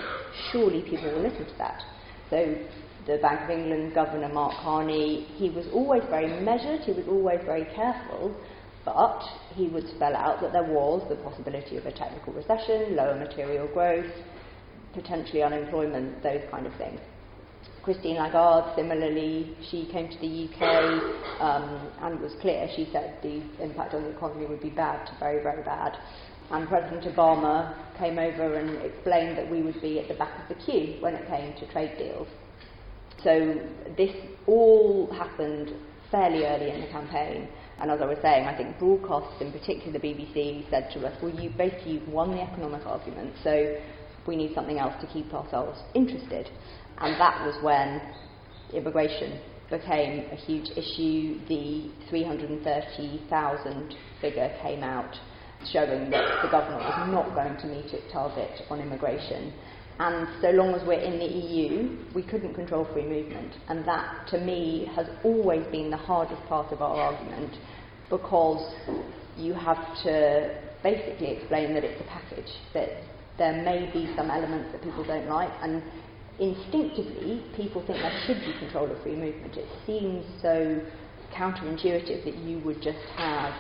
surely 0.52 0.82
people 0.82 1.12
will 1.12 1.22
listen 1.22 1.46
to 1.46 1.58
that. 1.58 1.82
So 2.30 2.56
the 3.06 3.18
Bank 3.22 3.42
of 3.42 3.50
England 3.50 3.94
Governor 3.94 4.30
Mark 4.30 4.54
Carney, 4.62 5.28
he 5.38 5.50
was 5.50 5.66
always 5.74 6.04
very 6.10 6.42
measured, 6.42 6.82
he 6.82 6.92
was 6.92 7.08
always 7.08 7.40
very 7.46 7.66
careful, 7.74 8.36
but 8.84 9.22
he 9.56 9.68
would 9.68 9.88
spell 9.96 10.16
out 10.16 10.42
that 10.42 10.52
there 10.52 10.63
was 10.63 11.08
the 11.10 11.16
possibility 11.18 11.78
of 11.78 11.86
a 11.86 11.92
technical 11.92 12.34
recession, 12.34 12.96
lower 12.96 13.16
material 13.16 13.68
growth, 13.74 14.12
potentially 14.94 15.42
unemployment, 15.42 16.22
those 16.24 16.42
kind 16.52 16.66
of 16.66 16.76
things. 16.76 17.00
Christine 17.84 18.18
Lagarde, 18.18 18.76
similarly, 18.76 19.56
she 19.72 19.88
came 19.90 20.10
to 20.10 20.18
the 20.20 20.50
UK 20.50 21.42
um, 21.42 21.90
and 22.02 22.20
was 22.20 22.34
clear. 22.42 22.68
She 22.76 22.90
said 22.92 23.20
the 23.24 23.42
impact 23.63 23.94
on 23.94 24.04
the 24.04 24.10
economy 24.10 24.46
would 24.46 24.62
be 24.62 24.70
bad 24.70 25.10
very, 25.20 25.42
very 25.42 25.63
bad. 25.63 25.98
And 26.52 26.68
President 26.68 27.04
Obama 27.04 27.76
came 27.98 28.18
over 28.18 28.56
and 28.56 28.78
explained 28.86 29.38
that 29.38 29.50
we 29.50 29.62
would 29.62 29.82
be 29.82 30.00
at 30.00 30.08
the 30.08 30.14
back 30.14 30.42
of 30.42 30.48
the 30.48 30.64
queue 30.64 30.98
when 31.02 31.14
it 31.14 31.28
came 31.28 31.54
to 31.58 31.72
trade 31.72 31.98
deals. 31.98 32.28
So 33.24 33.60
this 33.98 34.12
all 34.46 35.12
happened 35.14 35.74
fairly 36.12 36.46
early 36.46 36.72
in 36.72 36.82
the 36.82 36.88
campaign. 36.88 37.50
And 37.80 37.92
as 37.92 38.02
I 38.02 38.06
was 38.06 38.18
saying, 38.22 38.46
I 38.46 38.56
think 38.56 38.80
broadcasts, 38.80 39.42
in 39.42 39.52
particular 39.52 39.92
the 39.92 40.00
BBC, 40.00 40.70
said 40.70 40.90
to 40.94 41.06
us, 41.06 41.18
well, 41.22 41.34
you 41.34 41.50
basically 41.58 41.94
you've 41.94 42.08
won 42.08 42.32
the 42.32 42.42
economic 42.42 42.86
argument, 42.86 43.34
so 43.44 43.76
we 44.26 44.36
need 44.36 44.54
something 44.56 44.80
else 44.80 44.94
to 45.02 45.08
keep 45.08 45.34
ourselves 45.34 45.80
interested. 45.94 46.50
And 47.00 47.20
that 47.20 47.46
was 47.46 47.62
when 47.64 48.02
immigration 48.74 49.40
became 49.70 50.26
a 50.32 50.36
huge 50.36 50.70
issue. 50.72 51.40
The 51.48 51.92
330,000 52.10 53.96
figure 54.22 54.58
came 54.62 54.84
out 54.84 55.14
showing 55.71 56.10
that 56.12 56.41
the 56.41 56.49
government 56.49 56.84
was 56.84 57.10
not 57.10 57.34
going 57.36 57.58
to 57.58 57.67
meet 57.67 57.93
its 57.93 58.12
target 58.12 58.62
on 58.69 58.80
immigration. 58.80 59.53
And 59.99 60.27
so 60.41 60.51
long 60.51 60.75
as 60.75 60.86
we're 60.88 60.99
in 60.99 61.17
the 61.17 61.25
EU, 61.25 61.97
we 62.13 62.21
couldn't 62.21 62.53
control 62.53 62.88
free 62.93 63.06
movement. 63.06 63.53
And 63.67 63.88
that, 63.88 64.27
to 64.30 64.39
me, 64.39 64.89
has 64.95 65.08
always 65.23 65.65
been 65.71 65.89
the 65.89 65.97
hardest 65.97 66.41
part 66.47 66.71
of 66.71 66.82
our 66.82 66.95
argument 66.95 67.56
because 68.10 68.73
you 69.36 69.53
have 69.53 69.77
to 70.03 70.56
basically 70.84 71.32
explain 71.32 71.73
that 71.73 71.84
it's 71.84 71.99
a 71.99 72.03
package, 72.06 72.51
that 72.73 72.89
there 73.38 73.63
may 73.63 73.89
be 73.91 74.13
some 74.15 74.30
elements 74.30 74.71
that 74.71 74.84
people 74.84 75.03
don't 75.03 75.27
like, 75.27 75.51
and 75.62 75.82
instinctively, 76.39 77.43
people 77.56 77.84
think 77.86 77.99
there 77.99 78.21
should 78.25 78.39
be 78.39 78.53
control 78.60 78.89
of 78.89 79.01
free 79.01 79.15
movement. 79.15 79.58
It 79.58 79.67
seems 79.86 80.25
so 80.41 80.80
counterintuitive 81.34 82.23
that 82.23 82.36
you 82.36 82.60
would 82.60 82.82
just 82.82 82.99
have 83.15 83.53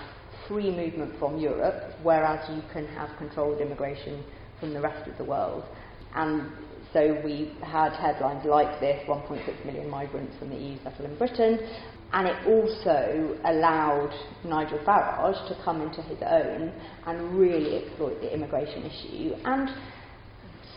free 0.47 0.71
movement 0.71 1.17
from 1.19 1.37
Europe, 1.37 1.93
whereas 2.03 2.47
you 2.49 2.61
can 2.73 2.85
have 2.87 3.09
controlled 3.17 3.61
immigration 3.61 4.23
from 4.59 4.73
the 4.73 4.81
rest 4.81 5.07
of 5.09 5.17
the 5.17 5.23
world. 5.23 5.63
And 6.15 6.51
so 6.93 7.19
we 7.23 7.53
had 7.61 7.93
headlines 7.93 8.45
like 8.45 8.79
this 8.79 9.03
1.6 9.07 9.65
million 9.65 9.89
migrants 9.89 10.35
from 10.39 10.49
the 10.49 10.55
EU 10.55 10.77
settle 10.83 11.05
in 11.05 11.17
Britain. 11.17 11.59
And 12.13 12.27
it 12.27 12.47
also 12.47 13.37
allowed 13.43 14.13
Nigel 14.45 14.79
Farage 14.79 15.47
to 15.49 15.63
come 15.65 15.81
into 15.81 16.01
his 16.03 16.19
own 16.25 16.71
and 17.05 17.37
really 17.37 17.83
exploit 17.83 18.21
the 18.21 18.33
immigration 18.33 18.83
issue 18.83 19.33
and 19.43 19.69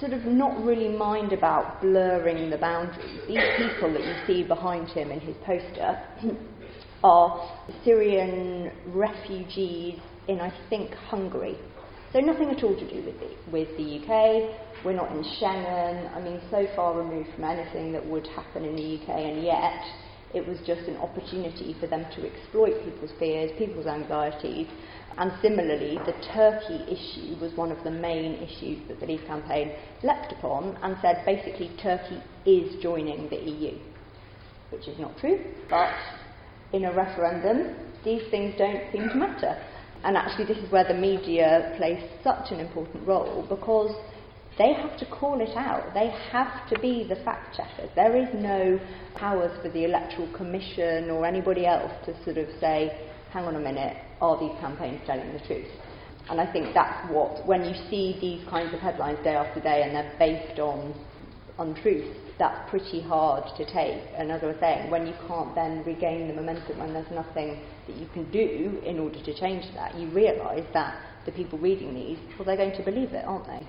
sort 0.01 0.13
of 0.13 0.25
not 0.25 0.65
really 0.65 0.89
mind 0.89 1.33
about 1.33 1.81
blurring 1.81 2.51
the 2.51 2.59
boundaries. 2.59 3.21
These 3.29 3.39
people 3.59 3.93
that 3.93 4.03
you 4.03 4.15
see 4.27 4.43
behind 4.43 4.89
him 4.89 5.11
in 5.13 5.21
his 5.21 5.37
poster 5.45 6.03
are 7.03 7.63
Syrian 7.85 8.71
refugees 8.89 9.99
in, 10.29 10.41
I 10.41 10.53
think, 10.69 10.93
Hungary. 10.95 11.57
So 12.13 12.19
nothing 12.19 12.51
at 12.51 12.63
all 12.65 12.75
to 12.75 12.91
do 12.91 13.05
with 13.05 13.21
the, 13.21 13.51
with 13.53 13.69
the 13.77 13.99
UK. 13.99 14.85
We're 14.85 14.95
not 14.95 15.13
in 15.13 15.23
Schengen. 15.23 16.15
I 16.15 16.21
mean, 16.21 16.41
so 16.51 16.67
far 16.75 16.99
removed 16.99 17.29
from 17.35 17.45
anything 17.45 17.93
that 17.93 18.05
would 18.05 18.27
happen 18.29 18.65
in 18.65 18.75
the 18.75 18.97
UK, 18.97 19.09
and 19.11 19.45
yet 19.45 19.81
it 20.35 20.47
was 20.47 20.59
just 20.67 20.83
an 20.89 20.97
opportunity 20.97 21.77
for 21.81 21.87
them 21.87 22.05
to 22.17 22.27
exploit 22.27 22.85
people's 22.85 23.13
fears, 23.19 23.51
people's 23.59 23.87
anxieties. 23.87 24.67
And 25.19 25.33
similarly, 25.43 25.99
the 26.07 26.15
Turkey 26.33 26.83
issue 26.91 27.37
was 27.41 27.53
one 27.57 27.73
of 27.73 27.83
the 27.85 27.91
main 27.91 28.35
issues 28.35 28.87
that 28.89 29.01
the 29.01 29.07
Leave 29.07 29.25
campaign 29.27 29.73
leapt 30.03 30.33
upon 30.33 30.79
and 30.83 30.97
said 31.03 31.23
basically 31.27 31.71
Turkey 31.83 32.23
is 32.47 32.81
joining 32.83 33.29
the 33.29 33.37
EU, 33.37 33.79
which 34.71 34.87
is 34.89 34.99
not 34.99 35.17
true, 35.19 35.45
but 35.69 35.93
in 36.73 36.85
a 36.85 36.93
referendum, 36.93 37.77
these 38.05 38.23
things 38.31 38.55
don't 38.57 38.83
seem 38.93 39.09
to 39.09 39.15
matter. 39.15 39.61
And 40.03 40.17
actually, 40.17 40.47
this 40.47 40.59
is 40.59 40.71
where 40.73 40.87
the 40.87 40.95
media 40.95 41.75
plays 41.77 42.03
such 42.25 42.51
an 42.51 42.61
important 42.61 43.07
role 43.07 43.45
because 43.49 43.95
they 44.57 44.73
have 44.73 44.99
to 44.99 45.07
call 45.07 45.41
it 45.41 45.57
out. 45.57 45.93
They 45.95 46.11
have 46.33 46.69
to 46.71 46.79
be 46.81 47.07
the 47.09 47.17
fact 47.25 47.57
checkers. 47.57 47.91
There 47.95 48.17
is 48.17 48.29
no 48.35 48.81
powers 49.15 49.57
for 49.63 49.69
the 49.71 49.85
Electoral 49.85 50.33
Commission 50.35 51.11
or 51.11 51.27
anybody 51.27 51.67
else 51.67 51.93
to 52.07 52.25
sort 52.25 52.39
of 52.39 52.47
say, 52.61 53.09
hang 53.31 53.45
on 53.45 53.57
a 53.57 53.61
minute, 53.61 53.97
are 54.21 54.39
these 54.39 54.59
campaigns 54.61 55.01
telling 55.07 55.33
the 55.33 55.41
truth? 55.47 55.69
And 56.29 56.41
I 56.41 56.51
think 56.53 56.75
that's 56.75 57.11
what, 57.11 57.47
when 57.47 57.65
you 57.65 57.75
see 57.91 58.17
these 58.21 58.49
kinds 58.49 58.73
of 58.73 58.81
headlines 58.81 59.19
day 59.25 59.35
after 59.35 59.61
day 59.61 59.83
and 59.83 59.95
they're 59.95 60.15
based 60.19 60.59
on 60.61 60.95
untruth, 61.61 62.17
that's 62.39 62.69
pretty 62.71 63.01
hard 63.01 63.45
to 63.57 63.65
take. 63.67 64.03
And 64.17 64.33
as 64.33 64.43
I 64.43 64.47
was 64.47 64.57
saying, 64.61 64.91
when 64.91 65.07
you 65.07 65.15
can't 65.29 65.55
then 65.55 65.85
regain 65.85 66.27
the 66.27 66.35
momentum, 66.35 66.79
when 66.79 66.93
there's 66.93 67.11
nothing 67.13 67.61
that 67.87 67.97
you 67.97 68.09
can 68.13 68.31
do 68.31 68.81
in 68.85 68.99
order 68.99 69.23
to 69.23 69.39
change 69.39 69.65
that, 69.75 69.95
you 69.97 70.11
realise 70.11 70.67
that 70.73 70.99
the 71.27 71.33
people 71.33 71.59
reading 71.59 71.95
these, 71.95 72.19
well, 72.39 72.47
they're 72.47 72.57
going 72.57 72.77
to 72.77 72.83
believe 72.83 73.13
it, 73.13 73.25
aren't 73.27 73.47
they? 73.47 73.67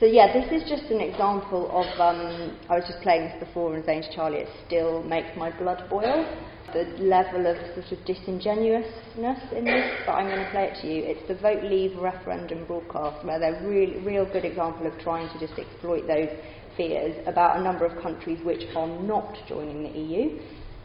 So 0.00 0.06
yeah, 0.06 0.32
this 0.32 0.50
is 0.50 0.66
just 0.66 0.90
an 0.90 1.00
example 1.00 1.68
of. 1.70 1.84
Um, 2.00 2.56
I 2.70 2.76
was 2.76 2.84
just 2.88 3.02
playing 3.02 3.28
this 3.28 3.46
before 3.46 3.74
and 3.74 3.84
saying 3.84 4.04
to 4.04 4.14
Charlie, 4.14 4.38
it 4.38 4.48
still 4.66 5.02
makes 5.02 5.28
my 5.36 5.54
blood 5.58 5.90
boil. 5.90 6.24
The 6.72 6.86
level 7.02 7.50
of 7.50 7.56
sort 7.74 7.90
of 7.90 8.06
disingenuousness 8.06 9.40
in 9.50 9.64
this, 9.64 9.90
but 10.06 10.12
I'm 10.12 10.30
going 10.30 10.44
to 10.44 10.50
play 10.52 10.70
it 10.70 10.78
to 10.82 10.86
you. 10.86 11.02
It's 11.02 11.26
the 11.26 11.34
Vote 11.34 11.64
Leave 11.64 11.98
referendum 11.98 12.64
broadcast, 12.66 13.26
where 13.26 13.40
they're 13.40 13.58
really 13.66 13.98
real 14.06 14.24
good 14.24 14.44
example 14.44 14.86
of 14.86 14.94
trying 15.02 15.26
to 15.34 15.38
just 15.44 15.58
exploit 15.58 16.06
those 16.06 16.30
fears 16.76 17.18
about 17.26 17.58
a 17.58 17.62
number 17.62 17.84
of 17.84 18.00
countries 18.00 18.38
which 18.44 18.62
are 18.76 18.86
not 19.02 19.34
joining 19.48 19.82
the 19.82 19.90
EU. 19.98 20.38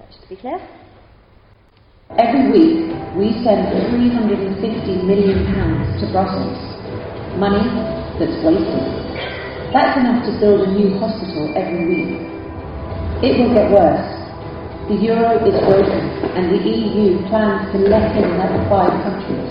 Just 0.10 0.28
be 0.28 0.36
clear. 0.36 0.58
Every 2.18 2.50
week, 2.50 2.90
we 3.14 3.38
send 3.46 3.70
350 3.94 5.06
million 5.06 5.46
pounds 5.54 6.02
to 6.02 6.10
Brussels. 6.10 6.58
Money 7.38 7.62
that's 8.18 8.42
wasted. 8.42 8.90
That's 9.70 10.02
enough 10.02 10.26
to 10.26 10.34
build 10.42 10.66
a 10.66 10.72
new 10.74 10.98
hospital 10.98 11.54
every 11.54 11.86
week. 11.86 12.26
It 13.22 13.38
will 13.38 13.54
get 13.54 13.70
worse. 13.70 14.15
The 14.86 15.02
euro 15.02 15.42
is 15.42 15.58
broken 15.66 16.04
and 16.38 16.54
the 16.54 16.62
EU 16.62 17.18
plans 17.26 17.74
to 17.74 17.90
let 17.90 18.06
in 18.14 18.22
another 18.22 18.62
five 18.70 18.94
countries. 19.02 19.50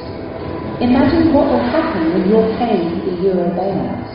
Imagine 0.78 1.34
what 1.34 1.50
will 1.50 1.66
happen 1.74 2.14
when 2.14 2.30
you're 2.30 2.54
paying 2.54 3.02
the 3.02 3.18
euro 3.18 3.50
bailouts. 3.50 4.14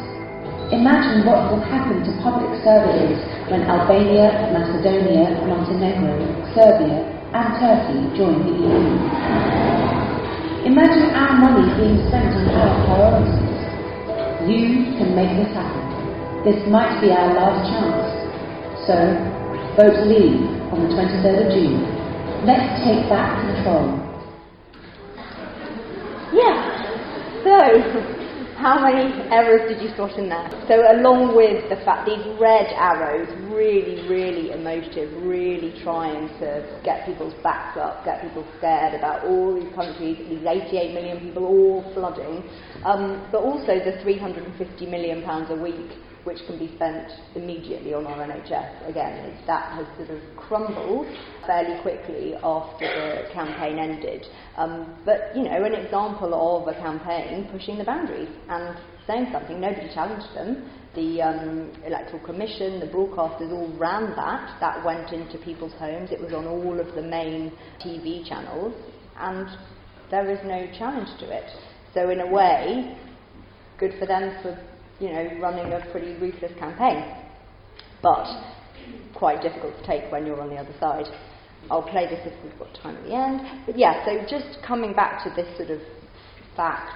Imagine 0.72 1.28
what 1.28 1.52
will 1.52 1.60
happen 1.68 2.00
to 2.08 2.12
public 2.24 2.48
services 2.64 3.20
when 3.52 3.68
Albania, 3.68 4.32
Macedonia, 4.56 5.44
Montenegro, 5.44 6.24
Serbia 6.56 7.04
and 7.36 7.48
Turkey 7.60 8.00
join 8.16 8.40
the 8.40 8.56
EU. 8.56 8.88
Imagine 10.72 11.12
our 11.20 11.36
money 11.36 11.68
being 11.76 12.00
spent 12.08 12.32
on 12.32 12.48
our 12.48 12.72
priorities. 12.88 13.60
You 14.48 14.96
can 14.96 15.20
make 15.20 15.36
this 15.36 15.52
happen. 15.52 15.84
This 16.48 16.64
might 16.72 16.96
be 17.04 17.12
our 17.12 17.28
last 17.36 17.60
chance. 17.76 18.08
So, 18.88 18.96
vote 19.76 20.08
Leave 20.08 20.59
on 20.72 20.86
the 20.86 20.94
23rd 20.94 21.46
of 21.46 21.50
June. 21.54 21.82
Let's 22.46 22.86
take 22.86 23.10
back 23.10 23.42
control. 23.42 23.90
Yeah. 26.32 26.80
So, 27.42 27.58
how 28.60 28.78
many 28.84 29.10
errors 29.32 29.72
did 29.72 29.82
you 29.82 29.90
spot 29.96 30.14
in 30.20 30.30
there? 30.30 30.46
So, 30.68 30.84
along 30.94 31.34
with 31.36 31.70
the 31.70 31.80
fact 31.82 32.06
these 32.06 32.22
red 32.38 32.70
arrows, 32.78 33.28
really, 33.50 34.06
really 34.08 34.52
emotive, 34.52 35.10
really 35.24 35.74
trying 35.82 36.28
to 36.38 36.62
get 36.84 37.06
people's 37.06 37.34
backs 37.42 37.80
up, 37.80 38.06
get 38.06 38.22
people 38.22 38.46
scared 38.60 38.94
about 38.94 39.26
all 39.26 39.56
these 39.56 39.74
countries, 39.74 40.22
these 40.30 40.46
88 40.46 40.94
million 40.94 41.20
people 41.20 41.46
all 41.46 41.82
flooding, 41.94 42.44
um, 42.86 43.26
but 43.32 43.42
also 43.42 43.80
the 43.80 43.98
350 44.04 44.86
million 44.86 45.24
pounds 45.24 45.50
a 45.50 45.56
week 45.56 45.98
which 46.30 46.46
can 46.46 46.60
be 46.60 46.70
spent 46.76 47.10
immediately 47.34 47.92
on 47.96 48.06
our 48.06 48.20
NHS. 48.20 48.88
Again, 48.88 49.36
that 49.48 49.74
has 49.74 49.88
sort 49.98 50.12
of 50.12 50.22
crumbled 50.38 51.08
fairly 51.48 51.82
quickly 51.82 52.36
after 52.36 52.86
the 52.86 53.34
campaign 53.34 53.80
ended. 53.80 54.28
Um, 54.56 54.96
but, 55.06 55.36
you 55.36 55.42
know, 55.42 55.64
an 55.64 55.74
example 55.74 56.32
of 56.38 56.68
a 56.68 56.80
campaign 56.80 57.50
pushing 57.52 57.80
the 57.80 57.84
boundaries 57.84 58.30
and 58.48 58.78
saying 59.08 59.30
something, 59.34 59.60
nobody 59.60 59.92
challenged 59.92 60.36
them. 60.36 60.70
The 60.94 61.20
um, 61.24 61.72
Electoral 61.84 62.24
Commission, 62.24 62.80
the 62.80 62.86
broadcasters 62.86 63.52
all 63.52 63.76
ran 63.80 64.16
that. 64.16 64.60
That 64.60 64.86
went 64.86 65.12
into 65.12 65.40
people's 65.40 65.74
homes. 65.80 66.12
It 66.12 66.22
was 66.22 66.32
on 66.32 66.46
all 66.46 66.80
of 66.80 66.94
the 66.94 67.02
main 67.02 67.52
TV 67.84 68.28
channels, 68.30 68.76
and 69.18 69.48
there 70.12 70.30
is 70.30 70.40
no 70.44 70.68
challenge 70.78 71.10
to 71.22 71.36
it. 71.36 71.50
So, 71.96 72.12
in 72.12 72.20
a 72.20 72.28
way, 72.28 72.96
good 73.80 73.94
for 74.00 74.06
them 74.06 74.38
for 74.44 74.60
you 75.00 75.10
know, 75.10 75.40
running 75.42 75.72
a 75.74 75.86
pretty 75.92 76.14
ruthless 76.20 76.52
campaign. 76.60 77.04
But 78.02 78.28
quite 79.14 79.42
difficult 79.42 79.78
to 79.78 79.86
take 79.86 80.12
when 80.12 80.26
you're 80.26 80.42
on 80.42 80.50
the 80.50 80.56
other 80.56 80.74
side. 80.80 81.06
I'll 81.70 81.84
play 81.84 82.08
this 82.08 82.20
if 82.26 82.34
we've 82.44 82.58
got 82.58 82.74
time 82.82 82.96
at 82.96 83.04
the 83.04 83.14
end. 83.14 83.66
But 83.66 83.78
yeah, 83.78 84.06
so 84.06 84.22
just 84.30 84.64
coming 84.66 84.94
back 84.94 85.24
to 85.24 85.30
this 85.36 85.48
sort 85.58 85.70
of 85.70 85.82
fact, 86.56 86.90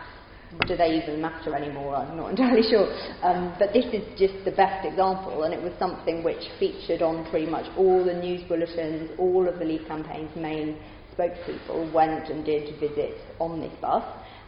do 0.67 0.77
they 0.77 1.01
even 1.01 1.21
matter 1.21 1.55
anymore? 1.55 1.95
I'm 1.95 2.15
not 2.15 2.29
entirely 2.35 2.63
sure. 2.69 2.87
Um, 3.23 3.55
but 3.59 3.73
this 3.73 3.85
is 3.85 4.03
just 4.17 4.33
the 4.45 4.51
best 4.51 4.85
example, 4.85 5.43
and 5.43 5.53
it 5.53 5.61
was 5.61 5.73
something 5.79 6.23
which 6.23 6.43
featured 6.59 7.01
on 7.01 7.29
pretty 7.29 7.49
much 7.49 7.65
all 7.77 8.03
the 8.03 8.13
news 8.13 8.41
bulletins, 8.47 9.11
all 9.17 9.47
of 9.47 9.59
the 9.59 9.65
Leave 9.65 9.85
campaign's 9.87 10.35
main 10.35 10.77
spokespeople 11.17 11.91
went 11.93 12.29
and 12.29 12.45
did 12.45 12.79
visits 12.79 13.19
on 13.39 13.59
this 13.59 13.73
bus 13.81 14.03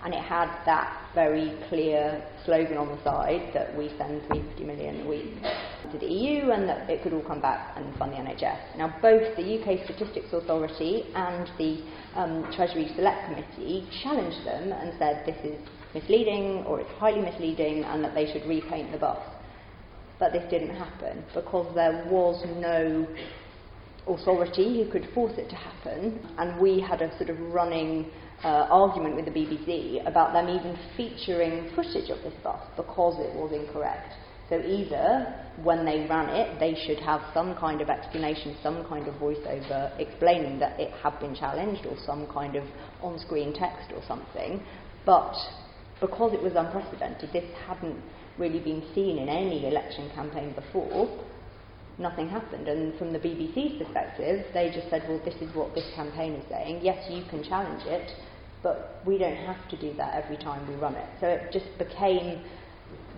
and 0.05 0.13
it 0.13 0.21
had 0.21 0.47
that 0.65 1.09
very 1.15 1.57
clear 1.67 2.23
slogan 2.45 2.77
on 2.77 2.87
the 2.87 3.03
side 3.03 3.49
that 3.55 3.75
we 3.75 3.89
send 3.97 4.21
350 4.27 4.63
million 4.63 5.01
a 5.01 5.09
week 5.09 5.33
to 5.91 5.97
the 5.97 6.05
EU 6.05 6.51
and 6.51 6.69
that 6.69 6.87
it 6.87 7.01
could 7.01 7.11
all 7.11 7.23
come 7.23 7.41
back 7.41 7.75
and 7.75 7.97
fund 7.97 8.11
the 8.11 8.17
NHS. 8.17 8.77
Now, 8.77 8.95
both 9.01 9.35
the 9.35 9.41
UK 9.41 9.83
Statistics 9.85 10.31
Authority 10.31 11.05
and 11.15 11.49
the 11.57 11.83
um, 12.13 12.53
Treasury 12.55 12.91
Select 12.95 13.25
Committee 13.25 13.89
challenged 14.03 14.45
them 14.45 14.71
and 14.73 14.93
said 14.99 15.23
this 15.25 15.43
is 15.43 15.59
misleading 15.95 16.63
or 16.67 16.79
it's 16.79 16.91
highly 16.99 17.21
misleading 17.21 17.83
and 17.83 18.03
that 18.03 18.13
they 18.13 18.31
should 18.31 18.47
repaint 18.47 18.91
the 18.91 18.99
bus. 18.99 19.17
But 20.19 20.33
this 20.33 20.43
didn't 20.51 20.75
happen 20.75 21.25
because 21.33 21.73
there 21.73 22.05
was 22.11 22.45
no 22.59 23.07
authority 24.07 24.83
who 24.83 24.91
could 24.91 25.09
force 25.15 25.33
it 25.37 25.49
to 25.49 25.55
happen, 25.55 26.19
and 26.37 26.61
we 26.61 26.79
had 26.79 27.01
a 27.01 27.15
sort 27.17 27.31
of 27.31 27.39
running 27.39 28.11
uh, 28.43 28.67
argument 28.69 29.15
with 29.15 29.25
the 29.25 29.31
BBC 29.31 30.05
about 30.07 30.33
them 30.33 30.49
even 30.49 30.77
featuring 30.97 31.69
footage 31.75 32.09
of 32.09 32.21
this 32.23 32.33
bus 32.43 32.61
because 32.75 33.19
it 33.19 33.33
was 33.35 33.51
incorrect. 33.53 34.13
So 34.49 34.59
either 34.59 35.33
when 35.63 35.85
they 35.85 36.05
ran 36.07 36.29
it, 36.29 36.59
they 36.59 36.75
should 36.85 36.99
have 36.99 37.21
some 37.33 37.55
kind 37.55 37.81
of 37.81 37.89
explanation, 37.89 38.55
some 38.61 38.85
kind 38.87 39.07
of 39.07 39.15
voiceover 39.15 39.99
explaining 39.99 40.59
that 40.59 40.79
it 40.79 40.91
had 41.01 41.19
been 41.19 41.33
challenged, 41.33 41.85
or 41.87 41.97
some 42.05 42.27
kind 42.27 42.55
of 42.55 42.63
on-screen 43.01 43.53
text 43.53 43.91
or 43.95 44.03
something. 44.07 44.61
But 45.03 45.33
because 45.99 46.33
it 46.33 46.43
was 46.43 46.53
unprecedented, 46.55 47.31
this 47.33 47.45
hadn't 47.67 47.97
really 48.37 48.59
been 48.59 48.83
seen 48.93 49.17
in 49.17 49.29
any 49.29 49.67
election 49.67 50.11
campaign 50.13 50.53
before, 50.53 51.09
nothing 51.97 52.29
happened. 52.29 52.67
And 52.67 52.97
from 52.97 53.13
the 53.13 53.19
BBC's 53.19 53.83
perspective, 53.83 54.45
they 54.53 54.71
just 54.73 54.89
said, 54.89 55.03
well, 55.07 55.21
this 55.23 55.35
is 55.41 55.53
what 55.55 55.73
this 55.73 55.89
campaign 55.95 56.33
is 56.33 56.45
saying. 56.49 56.79
Yes, 56.81 57.09
you 57.09 57.23
can 57.29 57.43
challenge 57.43 57.83
it, 57.85 58.11
but 58.63 59.01
we 59.05 59.17
don't 59.17 59.37
have 59.37 59.67
to 59.69 59.77
do 59.77 59.93
that 59.97 60.13
every 60.23 60.37
time 60.37 60.67
we 60.67 60.75
run 60.75 60.95
it. 60.95 61.09
So 61.19 61.27
it 61.27 61.51
just 61.51 61.77
became 61.77 62.43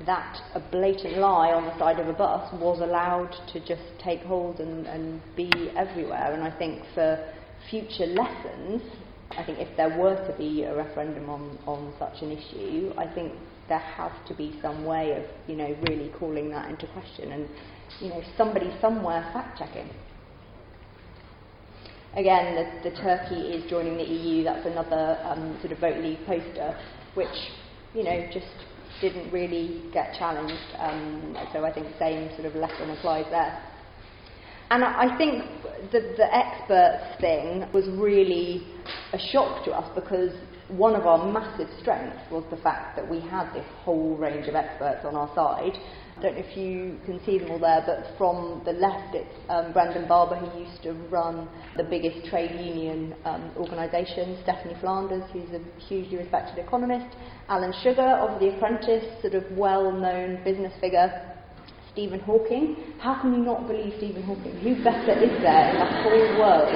that 0.06 0.38
a 0.54 0.60
blatant 0.60 1.18
lie 1.18 1.52
on 1.52 1.66
the 1.66 1.78
side 1.80 2.00
of 2.00 2.08
a 2.08 2.14
bus 2.14 2.54
was 2.54 2.80
allowed 2.82 3.34
to 3.52 3.60
just 3.66 3.82
take 4.04 4.22
hold 4.22 4.60
and, 4.60 4.86
and 4.86 5.22
be 5.36 5.50
everywhere. 5.76 6.34
And 6.34 6.44
I 6.44 6.56
think 6.58 6.84
for 6.94 7.34
future 7.70 8.06
lessons, 8.06 8.82
I 9.32 9.44
think 9.44 9.60
if 9.60 9.76
there 9.76 9.98
were 9.98 10.16
to 10.16 10.38
be 10.38 10.64
a 10.64 10.76
referendum 10.76 11.30
on, 11.30 11.58
on 11.66 11.94
such 12.00 12.22
an 12.22 12.32
issue, 12.32 12.94
I 12.98 13.08
think 13.14 13.34
there 13.68 13.80
has 13.80 14.12
to 14.28 14.34
be 14.36 14.58
some 14.62 14.86
way 14.86 15.14
of, 15.18 15.24
you 15.50 15.56
know, 15.56 15.76
really 15.90 16.10
calling 16.18 16.50
that 16.52 16.70
into 16.70 16.88
question 16.88 17.32
and, 17.32 17.50
you 18.00 18.10
know, 18.10 18.22
somebody 18.38 18.76
somewhere 18.82 19.30
fact 19.34 19.60
checking. 19.60 19.90
Again, 22.16 22.56
the, 22.56 22.90
the 22.90 22.96
Turkey 22.96 23.36
is 23.36 23.70
joining 23.70 23.98
the 23.98 24.04
EU. 24.04 24.44
That's 24.44 24.66
another 24.66 25.20
um, 25.24 25.58
sort 25.62 25.72
of 25.72 25.80
vote 25.80 25.98
leave 25.98 26.20
poster, 26.26 26.78
which, 27.14 27.28
you 27.94 28.04
know, 28.04 28.28
just 28.34 28.48
didn't 29.02 29.32
really 29.32 29.84
get 29.94 30.16
challenged. 30.18 30.76
Um, 30.80 31.38
so 31.54 31.64
I 31.64 31.72
think 31.72 31.88
the 31.88 32.00
same 32.00 32.30
sort 32.36 32.46
of 32.46 32.56
lesson 32.56 32.90
applies 32.90 33.26
there. 33.30 33.62
And 34.70 34.84
I 34.84 35.18
think 35.18 35.44
the, 35.92 36.14
the 36.18 36.36
experts 36.36 37.22
thing 37.22 37.66
was 37.72 37.86
really 37.98 38.68
a 39.14 39.20
shock 39.32 39.64
to 39.66 39.72
us 39.72 39.90
because 39.96 40.32
one 40.68 40.96
of 40.96 41.06
our 41.06 41.32
massive 41.32 41.70
strengths 41.80 42.20
was 42.30 42.44
the 42.50 42.58
fact 42.58 42.98
that 42.98 43.10
we 43.10 43.22
had 43.22 43.54
this 43.54 43.66
whole 43.84 44.18
range 44.18 44.48
of 44.48 44.56
experts 44.56 45.06
on 45.06 45.16
our 45.16 45.34
side. 45.34 45.80
I 46.18 46.20
don't 46.20 46.34
know 46.34 46.44
if 46.44 46.58
you 46.58 46.98
can 47.06 47.24
see 47.28 47.38
them 47.38 47.52
all 47.52 47.60
there, 47.60 47.84
but 47.86 48.18
from 48.18 48.64
the 48.66 48.72
left 48.72 49.14
it's 49.14 49.30
um, 49.50 49.72
Brendan 49.72 50.08
Barber, 50.08 50.36
who 50.36 50.66
used 50.66 50.82
to 50.82 50.94
run 51.14 51.48
the 51.78 51.84
biggest 51.84 52.26
trade 52.28 52.58
union 52.58 53.14
um, 53.24 53.52
organisation, 53.56 54.36
Stephanie 54.42 54.74
Flanders, 54.82 55.22
who's 55.32 55.50
a 55.54 55.62
hugely 55.80 56.18
respected 56.18 56.58
economist, 56.58 57.16
Alan 57.50 57.72
Sugar 57.84 58.18
of 58.18 58.40
The 58.40 58.50
Apprentice, 58.56 59.22
sort 59.22 59.36
of 59.36 59.44
well 59.56 59.92
known 59.92 60.44
business 60.44 60.74
figure, 60.82 61.06
Stephen 61.92 62.20
Hawking. 62.22 62.98
How 62.98 63.22
can 63.22 63.34
you 63.34 63.46
not 63.46 63.68
believe 63.68 63.94
Stephen 63.98 64.24
Hawking? 64.24 64.58
Who 64.62 64.74
better 64.84 65.14
is 65.22 65.38
there 65.46 65.70
in 65.70 65.78
the 65.78 65.90
whole 66.02 66.40
world 66.42 66.74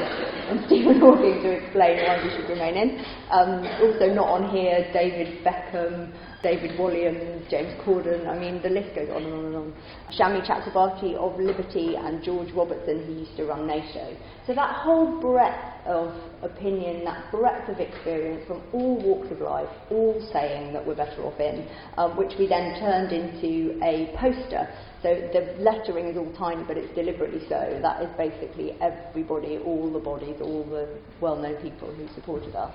than 0.50 0.66
Stephen 0.68 1.00
Hawking 1.00 1.42
to 1.42 1.50
explain 1.50 1.98
why 2.06 2.22
we 2.22 2.30
should 2.30 2.50
remain 2.50 2.78
in? 2.78 3.06
Um, 3.34 3.66
also 3.82 4.14
not 4.14 4.30
on 4.30 4.50
here, 4.54 4.86
David 4.94 5.44
Beckham, 5.44 6.14
David 6.44 6.72
Walliams, 6.72 7.50
James 7.50 7.74
Corden, 7.82 8.28
I 8.28 8.38
mean, 8.38 8.62
the 8.62 8.70
list 8.70 8.96
goes 8.96 9.10
on 9.10 9.24
and 9.24 9.34
on 9.34 9.46
and 9.46 9.56
on. 9.56 9.74
Shami 10.18 10.46
Chakrabarti 10.46 11.16
of 11.16 11.40
Liberty 11.40 11.96
and 11.96 12.24
George 12.24 12.52
Robertson, 12.54 13.06
who 13.06 13.14
used 13.14 13.38
to 13.38 13.46
run 13.46 13.68
NATO. 13.68 14.16
So 14.48 14.54
that 14.56 14.76
whole 14.76 15.22
breadth 15.22 15.86
of 15.86 16.14
opinion, 16.42 17.06
that 17.06 17.32
breadth 17.32 17.70
of 17.70 17.80
experience 17.80 18.46
from 18.48 18.62
all 18.74 18.98
walks 19.02 19.32
of 19.32 19.40
life, 19.40 19.70
all 19.92 20.20
saying 20.34 20.74
that 20.74 20.86
we're 20.86 20.96
better 20.96 21.22
off 21.24 21.40
in, 21.40 21.68
um, 21.98 22.18
which 22.18 22.34
we 22.40 22.48
then 22.48 22.80
turned 22.80 23.12
into 23.12 23.80
a 23.84 24.16
poster 24.18 24.68
so 25.02 25.16
the 25.34 25.56
lettering 25.58 26.06
is 26.06 26.18
all 26.18 26.32
tiny, 26.34 26.64
but 26.64 26.78
it's 26.78 26.94
deliberately 26.94 27.42
so. 27.50 27.80
That 27.82 28.04
is 28.04 28.10
basically 28.18 28.78
everybody, 28.82 29.58
all 29.58 29.92
the 29.92 30.00
bodies, 30.00 30.38
all 30.42 30.64
the 30.64 30.88
well-known 31.20 31.56
people 31.56 31.92
who 31.92 32.08
supported 32.14 32.56
us, 32.56 32.72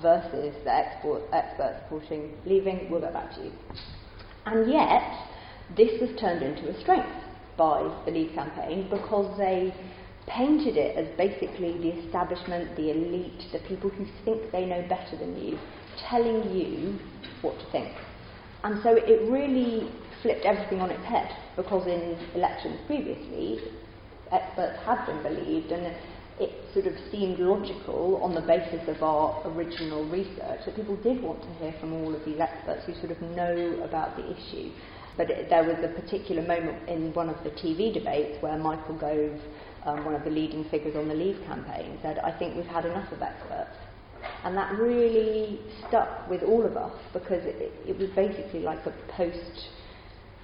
versus 0.00 0.54
the 0.64 0.72
export, 0.72 1.22
experts 1.32 1.80
supporting 1.84 2.32
leaving. 2.44 2.90
We'll 2.90 3.00
get 3.00 3.12
back 3.12 3.34
to 3.34 3.44
you. 3.44 3.52
And 4.46 4.70
yet, 4.70 5.02
this 5.76 6.00
was 6.00 6.10
turned 6.20 6.42
into 6.42 6.68
a 6.68 6.80
strength 6.80 7.08
by 7.56 7.82
the 8.04 8.10
Leave 8.10 8.34
campaign 8.34 8.88
because 8.90 9.36
they 9.38 9.74
painted 10.26 10.76
it 10.76 10.96
as 10.96 11.06
basically 11.16 11.78
the 11.78 12.04
establishment, 12.04 12.76
the 12.76 12.90
elite, 12.90 13.42
the 13.52 13.60
people 13.60 13.90
who 13.90 14.06
think 14.24 14.50
they 14.52 14.66
know 14.66 14.82
better 14.88 15.16
than 15.16 15.36
you, 15.36 15.58
telling 16.08 16.52
you 16.54 16.98
what 17.42 17.58
to 17.58 17.70
think. 17.72 17.92
And 18.64 18.82
so 18.82 18.96
it 18.96 19.30
really 19.30 19.90
flipped 20.22 20.44
everything 20.44 20.80
on 20.80 20.90
its 20.90 21.04
head 21.04 21.30
because 21.54 21.86
in 21.86 22.18
elections 22.34 22.80
previously, 22.86 23.60
experts 24.32 24.78
had 24.84 25.06
been 25.06 25.22
believed 25.22 25.70
and 25.70 25.94
it 26.38 26.52
sort 26.74 26.86
of 26.86 26.94
seemed 27.10 27.38
logical 27.38 28.20
on 28.22 28.34
the 28.34 28.42
basis 28.42 28.86
of 28.88 29.02
our 29.02 29.40
original 29.46 30.04
research 30.08 30.60
that 30.66 30.76
people 30.76 30.96
did 30.96 31.22
want 31.22 31.40
to 31.42 31.48
hear 31.54 31.74
from 31.80 31.92
all 31.94 32.14
of 32.14 32.24
these 32.24 32.38
experts 32.38 32.84
who 32.84 32.94
sort 32.94 33.10
of 33.10 33.22
know 33.22 33.80
about 33.82 34.16
the 34.16 34.24
issue. 34.30 34.70
But 35.16 35.30
it, 35.30 35.48
there 35.48 35.64
was 35.64 35.78
a 35.82 35.88
particular 35.88 36.42
moment 36.42 36.88
in 36.88 37.14
one 37.14 37.30
of 37.30 37.42
the 37.42 37.50
TV 37.50 37.92
debates 37.92 38.42
where 38.42 38.58
Michael 38.58 38.98
Gove, 38.98 39.40
um, 39.86 40.04
one 40.04 40.14
of 40.14 40.24
the 40.24 40.30
leading 40.30 40.64
figures 40.68 40.94
on 40.94 41.08
the 41.08 41.14
Leave 41.14 41.42
campaign, 41.46 41.98
said, 42.02 42.18
I 42.18 42.36
think 42.38 42.54
we've 42.54 42.66
had 42.66 42.84
enough 42.84 43.10
of 43.12 43.22
experts. 43.22 43.76
And 44.44 44.56
that 44.56 44.76
really 44.78 45.60
stuck 45.88 46.28
with 46.28 46.42
all 46.42 46.64
of 46.66 46.76
us 46.76 46.92
because 47.12 47.44
it, 47.44 47.72
it 47.86 47.98
was 47.98 48.10
basically 48.10 48.60
like 48.60 48.84
a 48.84 48.92
post 49.08 49.68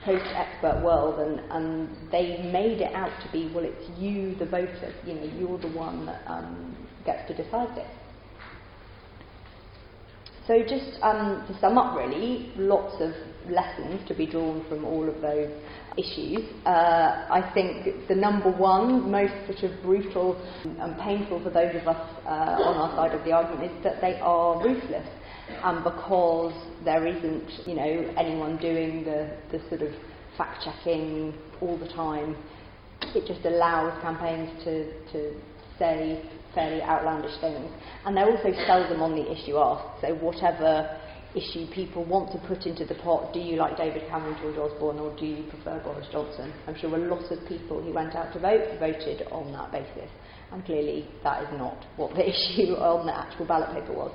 post 0.04 0.24
expert 0.34 0.82
world 0.84 1.20
and, 1.20 1.40
and 1.50 1.88
they 2.10 2.50
made 2.52 2.80
it 2.80 2.92
out 2.94 3.12
to 3.24 3.30
be 3.32 3.50
well 3.54 3.64
it's 3.64 4.00
you 4.00 4.34
the 4.36 4.46
voter 4.46 4.92
you 5.06 5.14
know 5.14 5.24
you're 5.38 5.58
the 5.58 5.76
one 5.78 6.06
that 6.06 6.22
um, 6.26 6.76
gets 7.04 7.26
to 7.28 7.34
decide 7.34 7.74
this. 7.76 7.88
So 10.46 10.60
just 10.62 11.00
um, 11.02 11.44
to 11.46 11.58
sum 11.60 11.78
up 11.78 11.96
really 11.96 12.52
lots 12.56 13.00
of 13.00 13.12
lessons 13.48 14.06
to 14.08 14.14
be 14.14 14.26
drawn 14.26 14.64
from 14.68 14.84
all 14.84 15.08
of 15.08 15.20
those 15.20 15.50
issues. 15.96 16.40
Uh, 16.66 17.26
I 17.30 17.50
think 17.54 18.08
the 18.08 18.14
number 18.16 18.50
one 18.50 19.08
most 19.10 19.34
sort 19.46 19.70
of 19.70 19.82
brutal 19.82 20.36
and 20.64 20.98
painful 20.98 21.42
for 21.44 21.50
those 21.50 21.74
of 21.76 21.86
us 21.86 22.10
uh, 22.26 22.28
on 22.28 22.76
our 22.76 22.96
side 22.96 23.16
of 23.16 23.24
the 23.24 23.30
argument 23.30 23.70
is 23.70 23.84
that 23.84 24.00
they 24.00 24.18
are 24.20 24.60
ruthless 24.64 25.06
and 25.62 25.84
because 25.84 26.52
there 26.84 27.06
isn't, 27.06 27.66
you 27.66 27.74
know, 27.74 28.14
anyone 28.18 28.56
doing 28.58 29.04
the, 29.04 29.36
the 29.50 29.58
sort 29.68 29.82
of 29.82 29.92
fact 30.36 30.64
checking 30.64 31.34
all 31.60 31.78
the 31.78 31.88
time, 31.88 32.36
it 33.14 33.26
just 33.26 33.44
allows 33.44 34.00
campaigns 34.02 34.50
to, 34.64 35.12
to 35.12 35.40
say 35.78 36.22
fairly 36.54 36.82
outlandish 36.82 37.38
things. 37.40 37.70
And 38.04 38.16
they're 38.16 38.30
also 38.30 38.52
seldom 38.66 39.02
on 39.02 39.14
the 39.14 39.30
issue 39.30 39.56
asked. 39.56 40.00
So 40.00 40.14
whatever 40.16 40.98
issue 41.34 41.66
people 41.72 42.04
want 42.04 42.30
to 42.32 42.38
put 42.46 42.66
into 42.66 42.84
the 42.84 42.94
pot, 42.96 43.32
do 43.32 43.40
you 43.40 43.56
like 43.56 43.76
David 43.76 44.02
Cameron, 44.08 44.36
George 44.42 44.58
Osborne, 44.58 44.98
or 44.98 45.16
do 45.16 45.24
you 45.26 45.44
prefer 45.48 45.80
Boris 45.82 46.06
Johnson? 46.12 46.52
I'm 46.66 46.78
sure 46.78 46.94
a 46.94 46.98
lot 46.98 47.30
of 47.30 47.48
people 47.48 47.82
who 47.82 47.92
went 47.92 48.14
out 48.14 48.32
to 48.34 48.38
vote 48.38 48.78
voted 48.78 49.26
on 49.30 49.52
that 49.52 49.72
basis. 49.72 50.10
And 50.52 50.64
clearly 50.64 51.08
that 51.24 51.42
is 51.44 51.48
not 51.58 51.84
what 51.96 52.14
the 52.14 52.28
issue 52.28 52.74
on 52.74 53.06
the 53.06 53.16
actual 53.16 53.46
ballot 53.46 53.72
paper 53.72 53.92
was. 53.92 54.12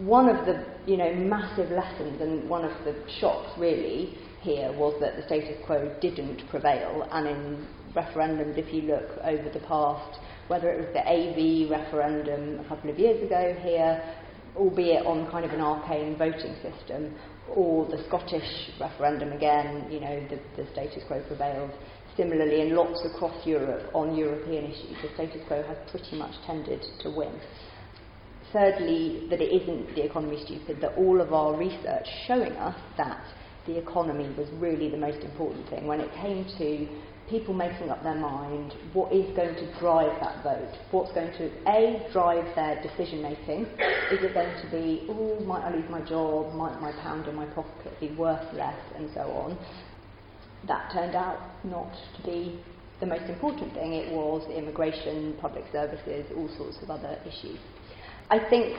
One 0.00 0.30
of 0.30 0.46
the 0.46 0.64
you 0.86 0.96
know, 0.96 1.12
massive 1.14 1.70
lessons 1.70 2.22
and 2.22 2.48
one 2.48 2.64
of 2.64 2.72
the 2.86 2.96
shocks 3.20 3.50
really 3.58 4.16
here 4.40 4.72
was 4.72 4.98
that 5.00 5.16
the 5.16 5.22
status 5.26 5.58
quo 5.66 5.94
didn't 6.00 6.48
prevail. 6.48 7.06
And 7.12 7.28
in 7.28 7.66
referendums 7.94 8.56
if 8.56 8.72
you 8.72 8.82
look 8.82 9.10
over 9.22 9.50
the 9.52 9.60
past 9.66 10.18
whether 10.48 10.70
it 10.70 10.78
was 10.78 10.88
the 10.94 11.04
AV 11.04 11.70
referendum 11.70 12.60
a 12.60 12.64
couple 12.68 12.88
of 12.88 12.98
years 12.98 13.22
ago 13.22 13.54
here 13.62 14.02
albeit 14.56 15.04
on 15.04 15.30
kind 15.30 15.44
of 15.44 15.50
an 15.50 15.60
arcane 15.60 16.16
voting 16.16 16.56
system 16.62 17.14
or 17.54 17.84
the 17.90 18.02
Scottish 18.08 18.70
referendum 18.80 19.32
again 19.32 19.86
you 19.90 20.00
know 20.00 20.26
the, 20.30 20.40
the 20.56 20.66
status 20.72 21.02
quo 21.08 21.22
prevailed. 21.28 21.72
Similarly 22.16 22.62
in 22.62 22.74
lots 22.74 23.04
across 23.04 23.46
Europe 23.46 23.90
on 23.94 24.16
European 24.16 24.64
issues 24.64 24.96
the 25.02 25.12
status 25.12 25.42
quo 25.46 25.62
has 25.62 25.76
pretty 25.90 26.16
much 26.16 26.32
tended 26.46 26.82
to 27.02 27.10
win 27.10 27.38
thirdly, 28.52 29.26
that 29.30 29.40
it 29.40 29.62
isn't 29.62 29.94
the 29.94 30.04
economy 30.04 30.42
stupid, 30.44 30.80
that 30.80 30.96
all 30.96 31.20
of 31.20 31.32
our 31.32 31.56
research 31.56 32.06
showing 32.26 32.52
us 32.52 32.76
that 32.96 33.24
the 33.66 33.78
economy 33.78 34.32
was 34.36 34.48
really 34.54 34.90
the 34.90 34.96
most 34.96 35.22
important 35.22 35.68
thing 35.68 35.86
when 35.86 36.00
it 36.00 36.10
came 36.14 36.44
to 36.58 36.88
people 37.30 37.54
making 37.54 37.88
up 37.88 38.02
their 38.02 38.16
mind, 38.16 38.74
what 38.92 39.12
is 39.12 39.24
going 39.36 39.54
to 39.54 39.78
drive 39.78 40.10
that 40.20 40.42
vote? 40.42 40.74
What's 40.90 41.12
going 41.12 41.30
to, 41.38 41.48
A, 41.70 42.10
drive 42.12 42.44
their 42.56 42.82
decision 42.82 43.22
making? 43.22 43.66
Is 44.10 44.18
it 44.20 44.34
going 44.34 44.60
to 44.60 44.70
be, 44.70 45.06
oh, 45.08 45.38
might 45.44 45.62
I 45.62 45.74
lose 45.74 45.88
my 45.88 46.00
job? 46.00 46.52
Might 46.54 46.80
my 46.80 46.90
pound 47.00 47.28
in 47.28 47.36
my 47.36 47.46
pocket 47.46 47.98
be 48.00 48.12
worth 48.16 48.52
less? 48.52 48.78
And 48.96 49.08
so 49.14 49.20
on. 49.20 49.56
That 50.66 50.90
turned 50.92 51.14
out 51.14 51.38
not 51.64 51.92
to 52.16 52.22
be 52.24 52.60
the 52.98 53.06
most 53.06 53.30
important 53.30 53.72
thing. 53.74 53.94
It 53.94 54.12
was 54.12 54.42
immigration, 54.50 55.38
public 55.40 55.64
services, 55.70 56.26
all 56.36 56.50
sorts 56.58 56.78
of 56.82 56.90
other 56.90 57.16
issues. 57.24 57.60
I 58.30 58.38
think 58.48 58.76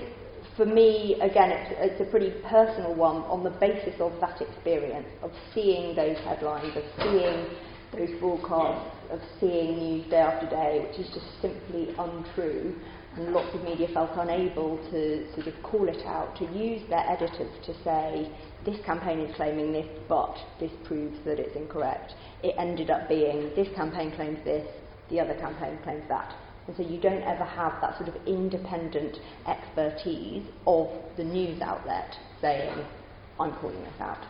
for 0.55 0.65
me, 0.65 1.15
again, 1.21 1.51
it's, 1.51 1.75
it's 1.77 2.01
a 2.01 2.09
pretty 2.09 2.31
personal 2.47 2.95
one 2.95 3.17
on 3.27 3.43
the 3.43 3.49
basis 3.49 3.99
of 3.99 4.13
that 4.21 4.41
experience, 4.41 5.07
of 5.21 5.31
seeing 5.53 5.95
those 5.95 6.17
headlines, 6.23 6.75
of 6.75 6.83
seeing 7.03 7.47
those 7.91 8.17
broadcasts, 8.19 8.95
of 9.11 9.19
seeing 9.39 9.77
news 9.77 10.09
day 10.09 10.17
after 10.17 10.49
day, 10.49 10.85
which 10.87 10.99
is 10.99 11.11
just 11.13 11.27
simply 11.41 11.93
untrue, 11.99 12.75
and 13.17 13.33
lots 13.33 13.53
of 13.53 13.63
media 13.63 13.87
felt 13.93 14.11
unable 14.15 14.77
to 14.89 15.27
sort 15.35 15.47
of 15.47 15.53
call 15.63 15.89
it 15.89 16.05
out, 16.05 16.33
to 16.37 16.45
use 16.57 16.81
their 16.89 17.03
editors 17.09 17.51
to 17.65 17.73
say, 17.83 18.31
this 18.65 18.79
campaign 18.85 19.19
is 19.19 19.35
claiming 19.35 19.73
this, 19.73 19.87
but 20.07 20.35
this 20.59 20.71
proves 20.85 21.17
that 21.25 21.39
it's 21.39 21.55
incorrect. 21.57 22.13
It 22.41 22.55
ended 22.57 22.89
up 22.89 23.09
being, 23.09 23.51
this 23.55 23.67
campaign 23.75 24.13
claims 24.15 24.39
this, 24.45 24.65
the 25.09 25.19
other 25.19 25.35
campaign 25.35 25.77
claims 25.83 26.03
that. 26.07 26.33
And 26.71 26.77
so 26.77 26.89
you 26.89 27.01
don't 27.01 27.21
ever 27.23 27.43
have 27.43 27.81
that 27.81 27.97
sort 27.97 28.07
of 28.07 28.15
independent 28.25 29.17
expertise 29.45 30.45
of 30.65 30.87
the 31.17 31.23
news 31.23 31.61
outlet 31.61 32.15
saying, 32.39 32.73
I'm 33.37 33.51
calling 33.59 33.81
this 33.83 33.99
out 33.99 34.23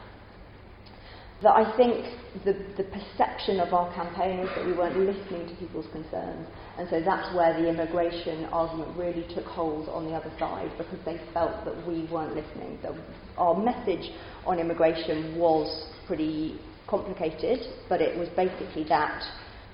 that 1.43 1.55
I 1.55 1.75
think 1.75 2.05
the, 2.45 2.53
the 2.77 2.83
perception 2.83 3.59
of 3.59 3.73
our 3.73 3.93
campaign 3.93 4.39
was 4.39 4.49
that 4.55 4.65
we 4.65 4.73
weren't 4.73 4.97
listening 4.97 5.47
to 5.49 5.55
people's 5.55 5.87
concerns. 5.91 6.47
And 6.77 6.87
so 6.89 7.01
that's 7.03 7.35
where 7.35 7.53
the 7.59 7.67
immigration 7.67 8.45
argument 8.45 8.95
really 8.95 9.25
took 9.33 9.45
hold 9.45 9.89
on 9.89 10.05
the 10.05 10.11
other 10.13 10.31
side 10.37 10.71
because 10.77 10.99
they 11.03 11.19
felt 11.33 11.65
that 11.65 11.87
we 11.87 12.07
weren't 12.11 12.35
listening. 12.35 12.77
That 12.83 12.93
our 13.37 13.55
message 13.55 14.11
on 14.45 14.59
immigration 14.59 15.37
was 15.37 15.87
pretty 16.05 16.59
complicated, 16.87 17.59
but 17.89 18.01
it 18.01 18.17
was 18.17 18.29
basically 18.29 18.83
that 18.89 19.23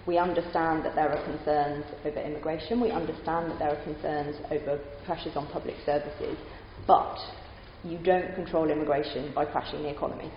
we 0.08 0.18
understand 0.18 0.86
that 0.86 0.96
there 0.96 1.12
are 1.12 1.24
concerns 1.26 1.86
over 2.06 2.20
immigration, 2.20 2.80
we 2.80 2.92
understand 2.92 3.52
that 3.52 3.60
there 3.60 3.70
are 3.70 3.84
concerns 3.84 4.38
over 4.50 4.80
pressures 5.06 5.36
on 5.36 5.46
public 5.48 5.76
services, 5.86 6.38
but 6.88 7.18
you 7.84 8.00
don't 8.00 8.34
control 8.34 8.70
immigration 8.72 9.32
by 9.36 9.44
crashing 9.44 9.84
the 9.84 9.90
economy. 9.90 10.32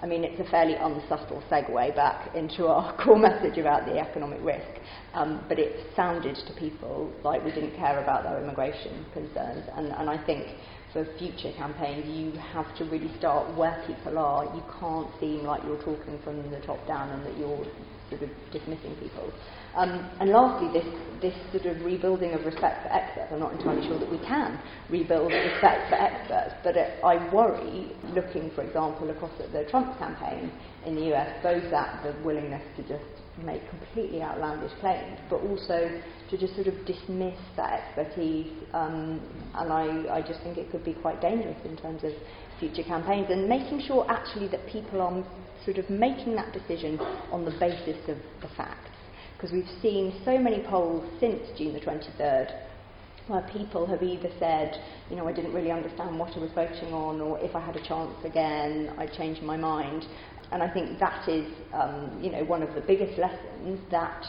I 0.00 0.06
mean, 0.06 0.22
it's 0.22 0.38
a 0.38 0.48
fairly 0.48 0.74
unsubtle 0.74 1.42
segue 1.50 1.96
back 1.96 2.36
into 2.36 2.66
our 2.66 2.94
core 3.04 3.18
message 3.18 3.58
about 3.58 3.86
the 3.86 3.98
economic 3.98 4.40
risk, 4.42 4.80
um, 5.14 5.44
but 5.48 5.58
it 5.58 5.86
sounded 5.96 6.36
to 6.36 6.52
people 6.52 7.10
like 7.24 7.42
we 7.44 7.50
didn't 7.50 7.76
care 7.76 8.00
about 8.00 8.22
their 8.22 8.40
immigration 8.40 9.06
concerns. 9.12 9.64
And, 9.74 9.88
and 9.88 10.08
I 10.08 10.24
think 10.24 10.46
for 10.92 11.04
future 11.18 11.52
campaigns, 11.56 12.06
you 12.06 12.38
have 12.52 12.76
to 12.76 12.84
really 12.84 13.10
start 13.18 13.56
where 13.56 13.82
people 13.86 14.18
are. 14.18 14.44
You 14.54 14.62
can't 14.78 15.08
seem 15.18 15.42
like 15.44 15.64
you're 15.64 15.82
talking 15.82 16.20
from 16.22 16.48
the 16.50 16.60
top 16.60 16.86
down 16.86 17.10
and 17.10 17.26
that 17.26 17.36
you're 17.36 17.66
sort 18.10 18.22
of 18.22 18.30
dismissing 18.52 18.94
people. 18.96 19.32
Um, 19.76 20.10
and 20.20 20.30
lastly, 20.30 20.68
this, 20.72 20.86
this 21.20 21.34
sort 21.52 21.66
of 21.76 21.84
rebuilding 21.84 22.32
of 22.32 22.44
respect 22.44 22.82
for 22.82 22.92
experts. 22.92 23.30
I'm 23.32 23.40
not 23.40 23.52
entirely 23.52 23.86
sure 23.86 23.98
that 23.98 24.10
we 24.10 24.18
can 24.18 24.58
rebuild 24.90 25.32
respect 25.32 25.88
for 25.90 25.96
experts, 25.96 26.54
but 26.64 26.76
it, 26.76 26.98
I 27.04 27.32
worry, 27.32 27.92
looking, 28.14 28.50
for 28.54 28.62
example, 28.62 29.10
across 29.10 29.32
at 29.40 29.52
the 29.52 29.64
Trump 29.70 29.98
campaign 29.98 30.50
in 30.86 30.94
the 30.96 31.14
US, 31.14 31.28
both 31.42 31.64
at 31.72 32.02
the 32.02 32.14
willingness 32.24 32.62
to 32.76 32.82
just 32.82 33.17
make 33.44 33.68
completely 33.70 34.22
outlandish 34.22 34.72
claims, 34.80 35.18
but 35.30 35.36
also 35.36 36.00
to 36.30 36.38
just 36.38 36.54
sort 36.54 36.66
of 36.66 36.74
dismiss 36.86 37.38
that 37.56 37.82
expertise. 37.82 38.52
Um, 38.72 39.20
and 39.54 39.72
I, 39.72 40.16
I 40.18 40.22
just 40.22 40.42
think 40.42 40.58
it 40.58 40.70
could 40.70 40.84
be 40.84 40.94
quite 40.94 41.20
dangerous 41.20 41.58
in 41.64 41.76
terms 41.76 42.04
of 42.04 42.12
future 42.58 42.82
campaigns 42.82 43.28
and 43.30 43.48
making 43.48 43.82
sure 43.86 44.04
actually 44.10 44.48
that 44.48 44.66
people 44.66 45.00
are 45.00 45.24
sort 45.64 45.78
of 45.78 45.88
making 45.90 46.34
that 46.34 46.52
decision 46.52 46.98
on 47.30 47.44
the 47.44 47.52
basis 47.58 47.98
of 48.08 48.18
the 48.42 48.48
facts 48.56 48.90
because 49.36 49.52
we've 49.52 49.80
seen 49.80 50.20
so 50.24 50.36
many 50.36 50.64
polls 50.68 51.04
since 51.20 51.42
June 51.56 51.72
the 51.72 51.80
23rd 51.80 52.50
where 53.28 53.42
people 53.52 53.86
have 53.86 54.02
either 54.02 54.30
said, 54.38 54.82
you 55.10 55.16
know, 55.16 55.28
I 55.28 55.32
didn't 55.32 55.52
really 55.52 55.70
understand 55.70 56.18
what 56.18 56.34
I 56.34 56.40
was 56.40 56.50
voting 56.54 56.92
on, 56.94 57.20
or 57.20 57.38
if 57.40 57.54
I 57.54 57.60
had 57.60 57.76
a 57.76 57.86
chance 57.86 58.14
again, 58.24 58.94
I'd 58.98 59.12
change 59.12 59.42
my 59.42 59.56
mind. 59.56 60.06
And 60.50 60.62
I 60.62 60.70
think 60.70 60.98
that 60.98 61.28
is, 61.28 61.46
um, 61.72 62.18
you 62.22 62.30
know, 62.30 62.44
one 62.44 62.62
of 62.62 62.74
the 62.74 62.80
biggest 62.80 63.18
lessons 63.18 63.80
that 63.90 64.24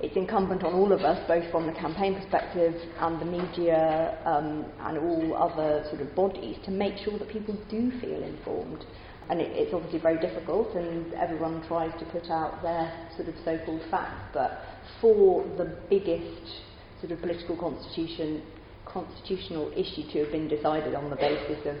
it's 0.00 0.16
incumbent 0.16 0.64
on 0.64 0.74
all 0.74 0.92
of 0.92 1.00
us, 1.00 1.18
both 1.28 1.50
from 1.50 1.66
the 1.66 1.72
campaign 1.72 2.14
perspective 2.14 2.74
and 3.00 3.20
the 3.20 3.24
media 3.24 4.18
um, 4.24 4.64
and 4.80 4.98
all 4.98 5.36
other 5.36 5.84
sort 5.90 6.00
of 6.00 6.14
bodies, 6.14 6.56
to 6.64 6.70
make 6.70 6.96
sure 7.04 7.18
that 7.18 7.28
people 7.28 7.56
do 7.68 7.90
feel 8.00 8.22
informed 8.22 8.84
and 9.30 9.40
it, 9.40 9.50
it's 9.54 9.72
obviously 9.72 10.00
very 10.00 10.18
difficult, 10.18 10.74
and 10.74 11.14
everyone 11.14 11.64
tries 11.68 11.96
to 12.00 12.04
put 12.06 12.28
out 12.30 12.60
their 12.62 12.92
sort 13.16 13.28
of 13.28 13.34
so-called 13.44 13.82
facts. 13.90 14.28
But 14.34 14.60
for 15.00 15.44
the 15.56 15.78
biggest 15.88 16.60
sort 17.00 17.12
of 17.12 17.20
political 17.20 17.56
constitution, 17.56 18.42
constitutional 18.84 19.70
issue 19.72 20.02
to 20.12 20.24
have 20.24 20.32
been 20.32 20.48
decided 20.48 20.94
on 20.96 21.08
the 21.08 21.16
basis 21.16 21.64
of 21.64 21.76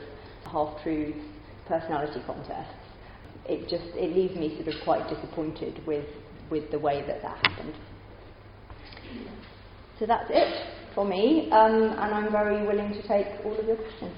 half-truths, 0.50 1.18
personality 1.66 2.22
contests, 2.24 2.79
it 3.50 3.68
just 3.68 3.84
it 3.96 4.14
leaves 4.14 4.34
me 4.36 4.54
sort 4.56 4.68
of 4.68 4.80
quite 4.84 5.08
disappointed 5.08 5.84
with 5.86 6.06
with 6.50 6.70
the 6.70 6.78
way 6.78 7.02
that 7.06 7.20
that 7.22 7.36
happened. 7.46 7.74
So 9.98 10.06
that's 10.06 10.30
it 10.30 10.66
for 10.94 11.04
me, 11.04 11.50
um, 11.52 11.74
and 11.74 12.14
I'm 12.14 12.32
very 12.32 12.66
willing 12.66 12.92
to 12.92 13.02
take 13.06 13.26
all 13.44 13.56
of 13.58 13.66
your 13.66 13.76
questions. 13.76 14.16